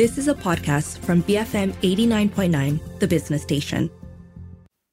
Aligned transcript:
This 0.00 0.16
is 0.16 0.28
a 0.28 0.34
podcast 0.34 0.96
from 1.00 1.22
BFM 1.24 1.72
89.9, 1.82 3.00
the 3.00 3.06
business 3.06 3.42
station. 3.42 3.90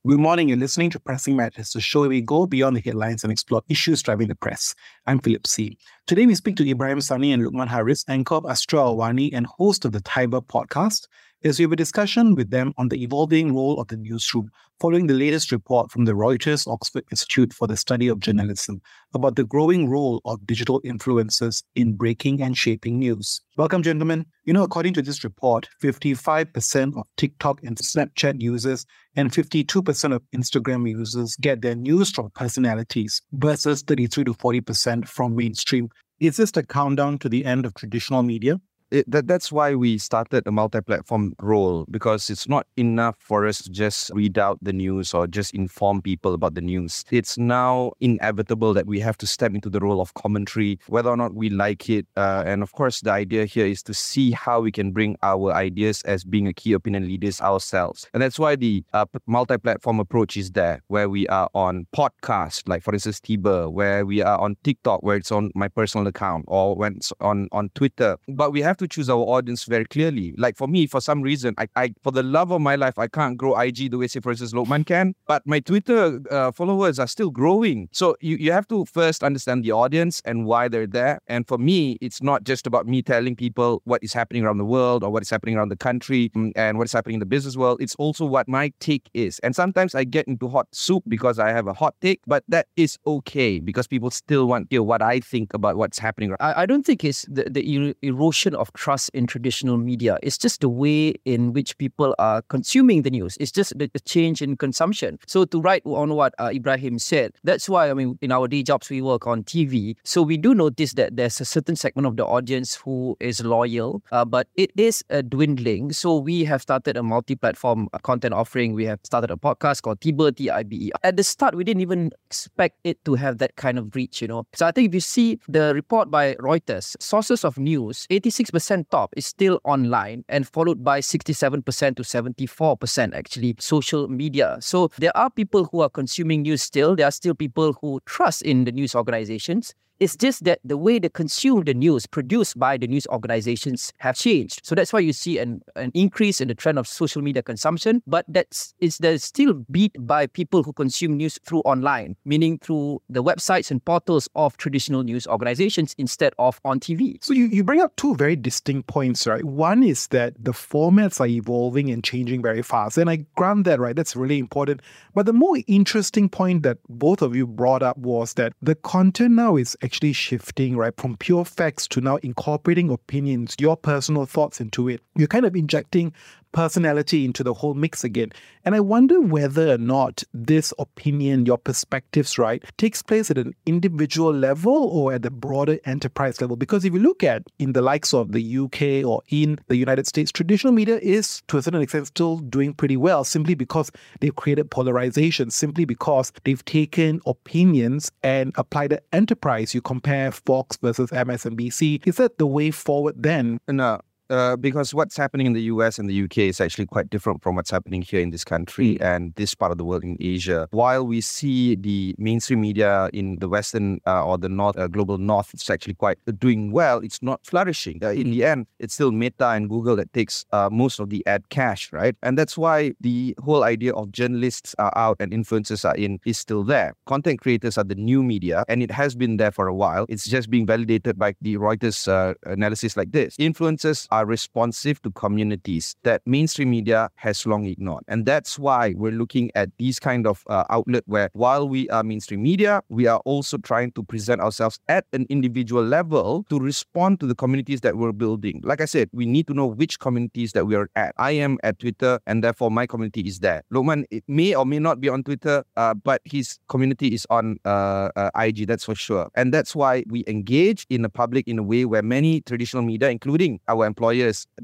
Good 0.05 0.19
morning. 0.19 0.49
You're 0.49 0.57
listening 0.57 0.89
to 0.89 0.99
Pressing 0.99 1.37
Matters, 1.37 1.69
the 1.69 1.79
show 1.79 2.01
where 2.01 2.09
we 2.09 2.19
go 2.19 2.45
beyond 2.45 2.75
the 2.75 2.81
headlines 2.81 3.23
and 3.23 3.31
explore 3.31 3.61
issues 3.69 4.03
driving 4.03 4.27
the 4.27 4.35
press. 4.35 4.75
I'm 5.05 5.19
Philip 5.19 5.47
C. 5.47 5.77
Today 6.07 6.25
we 6.25 6.35
speak 6.35 6.57
to 6.57 6.69
Ibrahim 6.69 6.99
Sani 6.99 7.31
and 7.31 7.41
Luqman 7.41 7.69
Hariz, 7.69 8.03
anchor 8.09 8.35
of 8.35 8.45
Astro 8.47 8.81
Awani 8.81 9.29
and 9.31 9.47
host 9.47 9.85
of 9.85 9.93
the 9.93 10.01
Tiber 10.01 10.41
podcast, 10.41 11.07
as 11.47 11.59
we 11.59 11.63
have 11.63 11.71
a 11.71 11.77
discussion 11.77 12.35
with 12.35 12.49
them 12.49 12.73
on 12.77 12.89
the 12.89 13.01
evolving 13.01 13.55
role 13.55 13.79
of 13.79 13.87
the 13.87 13.95
newsroom 13.97 14.51
following 14.79 15.07
the 15.07 15.13
latest 15.13 15.51
report 15.51 15.89
from 15.91 16.05
the 16.05 16.11
Reuters 16.11 16.67
Oxford 16.67 17.03
Institute 17.09 17.53
for 17.53 17.67
the 17.67 17.77
Study 17.77 18.07
of 18.07 18.19
Journalism 18.19 18.81
about 19.13 19.35
the 19.35 19.43
growing 19.43 19.89
role 19.89 20.21
of 20.25 20.45
digital 20.45 20.81
influencers 20.81 21.63
in 21.75 21.93
breaking 21.93 22.41
and 22.41 22.57
shaping 22.57 22.99
news. 22.99 23.41
Welcome, 23.57 23.81
gentlemen. 23.81 24.25
You 24.43 24.53
know, 24.53 24.63
according 24.63 24.93
to 24.95 25.01
this 25.01 25.23
report, 25.23 25.67
55% 25.81 26.97
of 26.97 27.07
TikTok 27.15 27.63
and 27.63 27.77
Snapchat 27.77 28.41
users 28.41 28.85
and 29.15 29.31
52% 29.31 30.13
of 30.13 30.21
Instagram 30.35 30.87
users 30.87 31.35
get 31.37 31.61
their 31.61 31.75
news 31.75 32.11
from 32.11 32.29
personalities 32.31 33.21
versus 33.33 33.81
33 33.81 34.25
to 34.25 34.33
40% 34.33 35.07
from 35.07 35.35
mainstream. 35.35 35.89
Is 36.19 36.37
this 36.37 36.51
a 36.55 36.63
countdown 36.63 37.17
to 37.19 37.29
the 37.29 37.45
end 37.45 37.65
of 37.65 37.73
traditional 37.73 38.21
media? 38.21 38.59
It, 38.91 39.09
that, 39.09 39.27
that's 39.27 39.51
why 39.51 39.75
we 39.75 39.97
started 39.97 40.47
a 40.47 40.51
multi-platform 40.51 41.33
role 41.41 41.85
because 41.89 42.29
it's 42.29 42.47
not 42.47 42.67
enough 42.77 43.15
for 43.19 43.45
us 43.45 43.61
to 43.63 43.69
just 43.69 44.11
read 44.13 44.37
out 44.37 44.57
the 44.61 44.73
news 44.73 45.13
or 45.13 45.27
just 45.27 45.53
inform 45.53 46.01
people 46.01 46.33
about 46.33 46.55
the 46.55 46.61
news. 46.61 47.03
It's 47.11 47.37
now 47.37 47.91
inevitable 47.99 48.73
that 48.73 48.87
we 48.87 48.99
have 48.99 49.17
to 49.17 49.27
step 49.27 49.53
into 49.53 49.69
the 49.69 49.79
role 49.79 50.01
of 50.01 50.13
commentary, 50.13 50.79
whether 50.87 51.09
or 51.09 51.17
not 51.17 51.33
we 51.33 51.49
like 51.49 51.89
it. 51.89 52.07
Uh, 52.15 52.43
and 52.45 52.63
of 52.63 52.71
course, 52.71 53.01
the 53.01 53.11
idea 53.11 53.45
here 53.45 53.65
is 53.65 53.83
to 53.83 53.93
see 53.93 54.31
how 54.31 54.61
we 54.61 54.71
can 54.71 54.91
bring 54.91 55.17
our 55.21 55.51
ideas 55.53 56.01
as 56.03 56.23
being 56.23 56.47
a 56.47 56.53
key 56.53 56.73
opinion 56.73 57.07
leaders 57.07 57.41
ourselves. 57.41 58.07
And 58.13 58.21
that's 58.23 58.39
why 58.39 58.55
the 58.55 58.83
uh, 58.93 59.05
multi-platform 59.25 59.99
approach 59.99 60.37
is 60.37 60.51
there, 60.51 60.81
where 60.87 61.09
we 61.09 61.27
are 61.27 61.49
on 61.53 61.87
podcast, 61.95 62.67
like 62.67 62.83
for 62.83 62.93
instance 62.93 63.19
Tiber, 63.19 63.69
where 63.69 64.05
we 64.05 64.21
are 64.21 64.39
on 64.39 64.55
TikTok, 64.63 65.03
where 65.03 65.17
it's 65.17 65.31
on 65.31 65.51
my 65.55 65.67
personal 65.67 66.07
account, 66.07 66.45
or 66.47 66.75
when 66.75 66.97
it's 66.97 67.11
on 67.19 67.49
on 67.51 67.69
Twitter. 67.75 68.17
But 68.27 68.51
we 68.51 68.61
have 68.61 68.76
have 68.77 68.89
to 68.89 68.95
choose 68.95 69.09
our 69.09 69.17
audience 69.17 69.65
very 69.65 69.85
clearly. 69.85 70.33
Like 70.37 70.55
for 70.55 70.67
me, 70.67 70.85
for 70.87 71.01
some 71.01 71.21
reason, 71.21 71.55
I, 71.57 71.67
I 71.75 71.93
for 72.03 72.11
the 72.11 72.23
love 72.23 72.51
of 72.51 72.61
my 72.61 72.75
life, 72.75 72.99
I 72.99 73.07
can't 73.07 73.37
grow 73.37 73.59
IG 73.59 73.91
the 73.91 73.97
way, 73.97 74.07
say, 74.07 74.19
for 74.19 74.31
instance, 74.31 74.53
Luqman 74.53 74.85
can. 74.85 75.15
But 75.27 75.41
my 75.45 75.59
Twitter 75.59 76.21
uh, 76.29 76.51
followers 76.51 76.99
are 76.99 77.07
still 77.07 77.31
growing. 77.31 77.89
So 77.91 78.15
you, 78.21 78.37
you 78.37 78.51
have 78.51 78.67
to 78.67 78.85
first 78.85 79.23
understand 79.23 79.63
the 79.63 79.71
audience 79.71 80.21
and 80.25 80.45
why 80.45 80.67
they're 80.67 80.87
there. 80.87 81.19
And 81.27 81.47
for 81.47 81.57
me, 81.57 81.97
it's 82.01 82.21
not 82.21 82.43
just 82.43 82.67
about 82.67 82.85
me 82.87 83.01
telling 83.01 83.35
people 83.35 83.81
what 83.85 84.03
is 84.03 84.13
happening 84.13 84.43
around 84.43 84.57
the 84.57 84.65
world 84.65 85.03
or 85.03 85.09
what 85.09 85.23
is 85.23 85.29
happening 85.29 85.55
around 85.55 85.69
the 85.69 85.77
country 85.77 86.29
mm, 86.29 86.51
and 86.55 86.77
what 86.77 86.85
is 86.85 86.93
happening 86.93 87.15
in 87.15 87.19
the 87.19 87.25
business 87.25 87.57
world. 87.57 87.81
It's 87.81 87.95
also 87.95 88.25
what 88.25 88.47
my 88.47 88.71
take 88.79 89.09
is. 89.13 89.39
And 89.39 89.55
sometimes 89.55 89.95
I 89.95 90.03
get 90.03 90.27
into 90.27 90.47
hot 90.47 90.67
soup 90.71 91.03
because 91.07 91.39
I 91.39 91.49
have 91.49 91.67
a 91.67 91.73
hot 91.73 91.95
take, 92.01 92.21
but 92.27 92.43
that 92.47 92.67
is 92.75 92.97
okay 93.07 93.59
because 93.59 93.87
people 93.87 94.11
still 94.11 94.47
want 94.47 94.69
to 94.69 94.75
hear 94.75 94.83
what 94.83 95.01
I 95.01 95.19
think 95.19 95.53
about 95.53 95.77
what's 95.77 95.97
happening. 95.97 96.35
I, 96.39 96.63
I 96.63 96.65
don't 96.65 96.85
think 96.85 97.03
it's 97.03 97.25
the, 97.29 97.45
the 97.49 97.95
erosion 98.01 98.55
of 98.55 98.66
trust 98.73 99.09
in 99.13 99.27
traditional 99.27 99.77
media. 99.77 100.17
It's 100.23 100.37
just 100.37 100.61
the 100.61 100.69
way 100.69 101.13
in 101.25 101.53
which 101.53 101.77
people 101.77 102.15
are 102.19 102.41
consuming 102.43 103.01
the 103.01 103.09
news. 103.09 103.37
It's 103.39 103.51
just 103.51 103.77
the, 103.77 103.89
change 104.05 104.41
in 104.41 104.55
consumption. 104.55 105.17
So 105.27 105.43
to 105.45 105.59
write 105.59 105.81
on 105.85 106.13
what 106.13 106.33
uh, 106.39 106.51
Ibrahim 106.53 106.99
said, 106.99 107.33
that's 107.43 107.67
why 107.67 107.89
I 107.89 107.93
mean 107.93 108.17
in 108.21 108.31
our 108.31 108.47
day 108.47 108.63
jobs 108.63 108.89
we 108.89 109.01
work 109.01 109.27
on 109.27 109.43
TV. 109.43 109.95
So 110.03 110.21
we 110.21 110.37
do 110.37 110.53
notice 110.53 110.93
that 110.93 111.17
there's 111.17 111.41
a 111.41 111.45
certain 111.45 111.75
segment 111.75 112.05
of 112.05 112.15
the 112.15 112.25
audience 112.25 112.75
who 112.75 113.17
is 113.19 113.43
loyal, 113.43 114.03
uh, 114.11 114.23
but 114.23 114.47
it 114.55 114.71
is 114.77 115.03
uh, 115.09 115.21
dwindling. 115.21 115.93
So 115.93 116.17
we 116.17 116.43
have 116.45 116.61
started 116.61 116.95
a 116.95 117.03
multi-platform 117.03 117.89
uh, 117.93 117.97
content 117.99 118.33
offering. 118.33 118.73
We 118.73 118.85
have 118.85 118.99
started 119.03 119.31
a 119.31 119.35
podcast 119.35 119.81
called 119.81 119.99
Tiber 120.01 120.31
TIBE. 120.31 120.91
At 121.03 121.17
the 121.17 121.23
start, 121.23 121.55
we 121.55 121.63
didn't 121.63 121.81
even 121.81 122.11
expect 122.27 122.79
it 122.83 123.03
to 123.05 123.15
have 123.15 123.39
that 123.39 123.55
kind 123.55 123.77
of 123.79 123.95
reach. 123.95 124.21
You 124.21 124.27
know, 124.27 124.43
so 124.53 124.65
I 124.65 124.71
think 124.71 124.89
if 124.89 124.93
you 124.93 125.01
see 125.01 125.39
the 125.47 125.73
report 125.73 126.11
by 126.11 126.35
Reuters, 126.35 126.95
sources 127.01 127.43
of 127.43 127.57
news, 127.57 128.05
86 128.09 128.51
percent 128.57 128.89
top 128.89 129.13
is 129.15 129.27
still 129.27 129.61
online 129.65 130.25
and 130.29 130.47
followed 130.47 130.83
by 130.83 130.99
67% 130.99 131.61
to 131.95 132.01
74% 132.01 133.13
actually 133.13 133.55
social 133.59 134.07
media. 134.07 134.57
So 134.61 134.89
there 134.97 135.15
are 135.15 135.29
people 135.29 135.65
who 135.65 135.81
are 135.81 135.89
consuming 135.89 136.41
news 136.41 136.63
still. 136.63 136.95
There 136.95 137.05
are 137.05 137.11
still 137.11 137.35
people 137.35 137.73
who 137.73 137.99
trust 138.07 138.41
in 138.41 138.65
the 138.65 138.71
news 138.71 138.95
organizations. 138.95 139.75
It's 139.99 140.15
just 140.15 140.43
that 140.43 140.59
the 140.63 140.77
way 140.77 140.99
they 140.99 141.09
consume 141.09 141.63
the 141.63 141.73
news 141.73 142.05
produced 142.05 142.59
by 142.59 142.77
the 142.77 142.87
news 142.87 143.07
organizations 143.07 143.93
have 143.97 144.15
changed. 144.15 144.61
So 144.63 144.75
that's 144.75 144.93
why 144.93 144.99
you 144.99 145.11
see 145.11 145.39
an, 145.39 145.61
an 145.75 145.91
increase 145.95 146.39
in 146.39 146.47
the 146.47 146.55
trend 146.55 146.77
of 146.77 146.87
social 146.87 147.21
media 147.21 147.41
consumption, 147.41 148.03
but 148.05 148.25
that's 148.27 148.75
is 148.79 148.99
there's 148.99 149.23
still 149.23 149.53
beat 149.71 149.95
by 149.99 150.27
people 150.27 150.61
who 150.61 150.73
consume 150.73 151.17
news 151.17 151.39
through 151.45 151.61
online, 151.61 152.15
meaning 152.25 152.59
through 152.59 153.01
the 153.09 153.23
websites 153.23 153.71
and 153.71 153.83
portals 153.85 154.29
of 154.35 154.55
traditional 154.57 155.03
news 155.03 155.25
organizations 155.25 155.95
instead 155.97 156.33
of 156.37 156.59
on 156.63 156.79
TV. 156.79 157.17
So 157.23 157.33
you, 157.33 157.45
you 157.45 157.63
bring 157.63 157.81
up 157.81 157.95
two 157.95 158.15
very 158.15 158.35
distinct 158.35 158.87
points, 158.87 159.25
right? 159.25 159.43
One 159.43 159.81
is 159.81 160.07
that 160.07 160.33
the 160.39 160.51
formats 160.51 161.19
are 161.19 161.27
evolving 161.27 161.89
and 161.89 162.03
changing 162.03 162.41
very 162.41 162.61
fast. 162.61 162.97
And 162.97 163.09
I 163.09 163.25
grant 163.35 163.63
that, 163.65 163.79
right? 163.79 163.95
That's 163.95 164.15
really 164.15 164.37
important. 164.37 164.81
But 165.15 165.25
the 165.25 165.33
more 165.33 165.57
interesting 165.67 166.29
point 166.29 166.63
that 166.63 166.77
both 166.87 167.21
of 167.21 167.35
you 167.35 167.47
brought 167.47 167.81
up 167.81 167.97
was 167.97 168.33
that 168.33 168.53
the 168.61 168.75
content 168.75 169.33
now 169.33 169.55
is 169.55 169.75
actually 169.87 170.11
shifting, 170.11 170.75
right, 170.75 170.93
from 170.97 171.15
pure 171.15 171.45
facts 171.45 171.87
to 171.87 172.01
now 172.01 172.17
incorporating 172.17 172.89
opinions, 172.89 173.55
your 173.57 173.77
personal 173.77 174.25
thoughts 174.25 174.59
into 174.59 174.89
it. 174.89 175.01
You're 175.15 175.29
kind 175.29 175.45
of 175.45 175.55
injecting 175.55 176.11
personality 176.51 177.25
into 177.25 177.43
the 177.43 177.53
whole 177.53 177.73
mix 177.73 178.03
again. 178.03 178.31
And 178.65 178.75
I 178.75 178.79
wonder 178.79 179.21
whether 179.21 179.71
or 179.73 179.77
not 179.77 180.23
this 180.33 180.73
opinion, 180.79 181.45
your 181.45 181.57
perspectives, 181.57 182.37
right, 182.37 182.63
takes 182.77 183.01
place 183.01 183.31
at 183.31 183.37
an 183.37 183.53
individual 183.65 184.33
level 184.33 184.73
or 184.73 185.13
at 185.13 185.21
the 185.21 185.31
broader 185.31 185.79
enterprise 185.85 186.41
level. 186.41 186.55
Because 186.55 186.85
if 186.85 186.93
you 186.93 186.99
look 186.99 187.23
at 187.23 187.43
in 187.59 187.73
the 187.73 187.81
likes 187.81 188.13
of 188.13 188.31
the 188.31 188.57
UK 188.57 189.07
or 189.07 189.21
in 189.29 189.59
the 189.67 189.77
United 189.77 190.07
States, 190.07 190.31
traditional 190.31 190.73
media 190.73 190.97
is 190.97 191.41
to 191.47 191.57
a 191.57 191.61
certain 191.61 191.81
extent 191.81 192.07
still 192.07 192.37
doing 192.37 192.73
pretty 192.73 192.97
well 192.97 193.23
simply 193.23 193.55
because 193.55 193.91
they've 194.19 194.35
created 194.35 194.69
polarization, 194.69 195.49
simply 195.49 195.85
because 195.85 196.31
they've 196.43 196.65
taken 196.65 197.21
opinions 197.25 198.11
and 198.23 198.53
applied 198.55 198.91
the 198.91 199.01
enterprise. 199.13 199.73
You 199.73 199.81
compare 199.81 200.31
Fox 200.31 200.77
versus 200.77 201.09
MSNBC. 201.11 202.05
Is 202.07 202.17
that 202.17 202.37
the 202.37 202.47
way 202.47 202.71
forward 202.71 203.15
then? 203.21 203.59
No, 203.67 204.01
uh, 204.29 204.55
because 204.55 204.93
what's 204.93 205.17
happening 205.17 205.47
in 205.47 205.53
the 205.53 205.63
US 205.63 205.99
and 205.99 206.09
the 206.09 206.23
UK 206.23 206.39
is 206.39 206.59
actually 206.61 206.85
quite 206.85 207.09
different 207.09 207.41
from 207.41 207.55
what's 207.55 207.71
happening 207.71 208.01
here 208.01 208.19
in 208.19 208.31
this 208.31 208.43
country 208.43 208.95
mm. 208.95 209.01
and 209.01 209.33
this 209.35 209.55
part 209.55 209.71
of 209.71 209.77
the 209.77 209.85
world 209.85 210.03
in 210.03 210.17
Asia. 210.19 210.67
While 210.71 211.05
we 211.05 211.21
see 211.21 211.75
the 211.75 212.15
mainstream 212.17 212.61
media 212.61 213.09
in 213.13 213.37
the 213.39 213.49
Western 213.49 213.99
uh, 214.05 214.25
or 214.25 214.37
the 214.37 214.49
North, 214.49 214.77
uh, 214.77 214.87
global 214.87 215.17
North, 215.17 215.53
it's 215.53 215.69
actually 215.69 215.95
quite 215.95 216.17
doing 216.39 216.71
well. 216.71 216.99
It's 216.99 217.21
not 217.21 217.45
flourishing. 217.45 218.03
Uh, 218.03 218.09
in 218.09 218.31
the 218.31 218.43
end, 218.43 218.67
it's 218.79 218.93
still 218.93 219.11
Meta 219.11 219.49
and 219.49 219.69
Google 219.69 219.95
that 219.95 220.11
takes 220.13 220.45
uh, 220.51 220.69
most 220.71 220.99
of 220.99 221.09
the 221.09 221.25
ad 221.25 221.49
cash, 221.49 221.91
right? 221.91 222.15
And 222.23 222.37
that's 222.37 222.57
why 222.57 222.93
the 223.01 223.35
whole 223.43 223.63
idea 223.63 223.93
of 223.93 224.11
journalists 224.11 224.75
are 224.79 224.95
out 224.97 225.17
and 225.19 225.31
influencers 225.31 225.87
are 225.87 225.95
in 225.95 226.19
is 226.25 226.37
still 226.37 226.63
there. 226.63 226.93
Content 227.05 227.41
creators 227.41 227.77
are 227.77 227.83
the 227.83 227.95
new 227.95 228.23
media, 228.23 228.63
and 228.67 228.83
it 228.83 228.91
has 228.91 229.15
been 229.15 229.37
there 229.37 229.51
for 229.51 229.67
a 229.67 229.73
while. 229.73 230.05
It's 230.09 230.27
just 230.27 230.49
being 230.49 230.65
validated 230.65 231.17
by 231.17 231.35
the 231.41 231.57
Reuters 231.57 232.07
analysis 232.45 232.97
like 232.97 233.11
this. 233.11 233.35
Influencers 233.37 234.07
are 234.17 234.25
responsive 234.25 234.99
to 235.03 235.11
communities 235.11 235.95
that 236.01 236.21
mainstream 236.25 236.71
media 236.71 237.09
has 237.15 237.45
long 237.45 237.65
ignored. 237.65 238.03
And 238.07 238.25
that's 238.25 238.57
why 238.57 238.95
we're 238.97 239.11
looking 239.11 239.51
at 239.53 239.69
these 239.77 239.99
kind 239.99 240.25
of 240.25 240.43
uh, 240.47 240.63
outlet 240.71 241.03
where 241.05 241.29
while 241.33 241.69
we 241.69 241.87
are 241.89 242.03
mainstream 242.03 242.41
media, 242.41 242.81
we 242.89 243.05
are 243.05 243.21
also 243.25 243.57
trying 243.59 243.91
to 243.91 244.01
present 244.01 244.41
ourselves 244.41 244.79
at 244.87 245.05
an 245.13 245.27
individual 245.29 245.83
level 245.83 246.45
to 246.49 246.57
respond 246.57 247.19
to 247.19 247.27
the 247.27 247.35
communities 247.35 247.81
that 247.81 247.95
we're 247.95 248.11
building. 248.11 248.59
Like 248.63 248.81
I 248.81 248.85
said, 248.85 249.07
we 249.13 249.27
need 249.27 249.45
to 249.47 249.53
know 249.53 249.67
which 249.67 249.99
communities 249.99 250.53
that 250.53 250.65
we 250.65 250.73
are 250.75 250.89
at. 250.95 251.13
I 251.19 251.31
am 251.31 251.59
at 251.61 251.77
Twitter 251.77 252.19
and 252.25 252.43
therefore 252.43 252.71
my 252.71 252.87
community 252.87 253.21
is 253.21 253.39
there. 253.39 253.61
Luqman 253.71 254.05
it 254.09 254.23
may 254.27 254.55
or 254.55 254.65
may 254.65 254.79
not 254.79 254.99
be 254.99 255.09
on 255.09 255.23
Twitter, 255.23 255.63
uh, 255.75 255.93
but 255.93 256.21
his 256.25 256.57
community 256.69 257.13
is 257.13 257.27
on 257.29 257.59
uh, 257.65 258.09
uh 258.15 258.31
IG, 258.35 258.65
that's 258.65 258.85
for 258.85 258.95
sure. 258.95 259.29
And 259.35 259.53
that's 259.53 259.75
why 259.75 260.03
we 260.07 260.23
engage 260.25 260.87
in 260.89 261.03
the 261.03 261.09
public 261.09 261.47
in 261.47 261.59
a 261.59 261.63
way 261.63 261.85
where 261.85 262.01
many 262.01 262.41
traditional 262.41 262.81
media, 262.81 263.09
including 263.09 263.59
our 263.67 263.85
employees, 263.85 264.06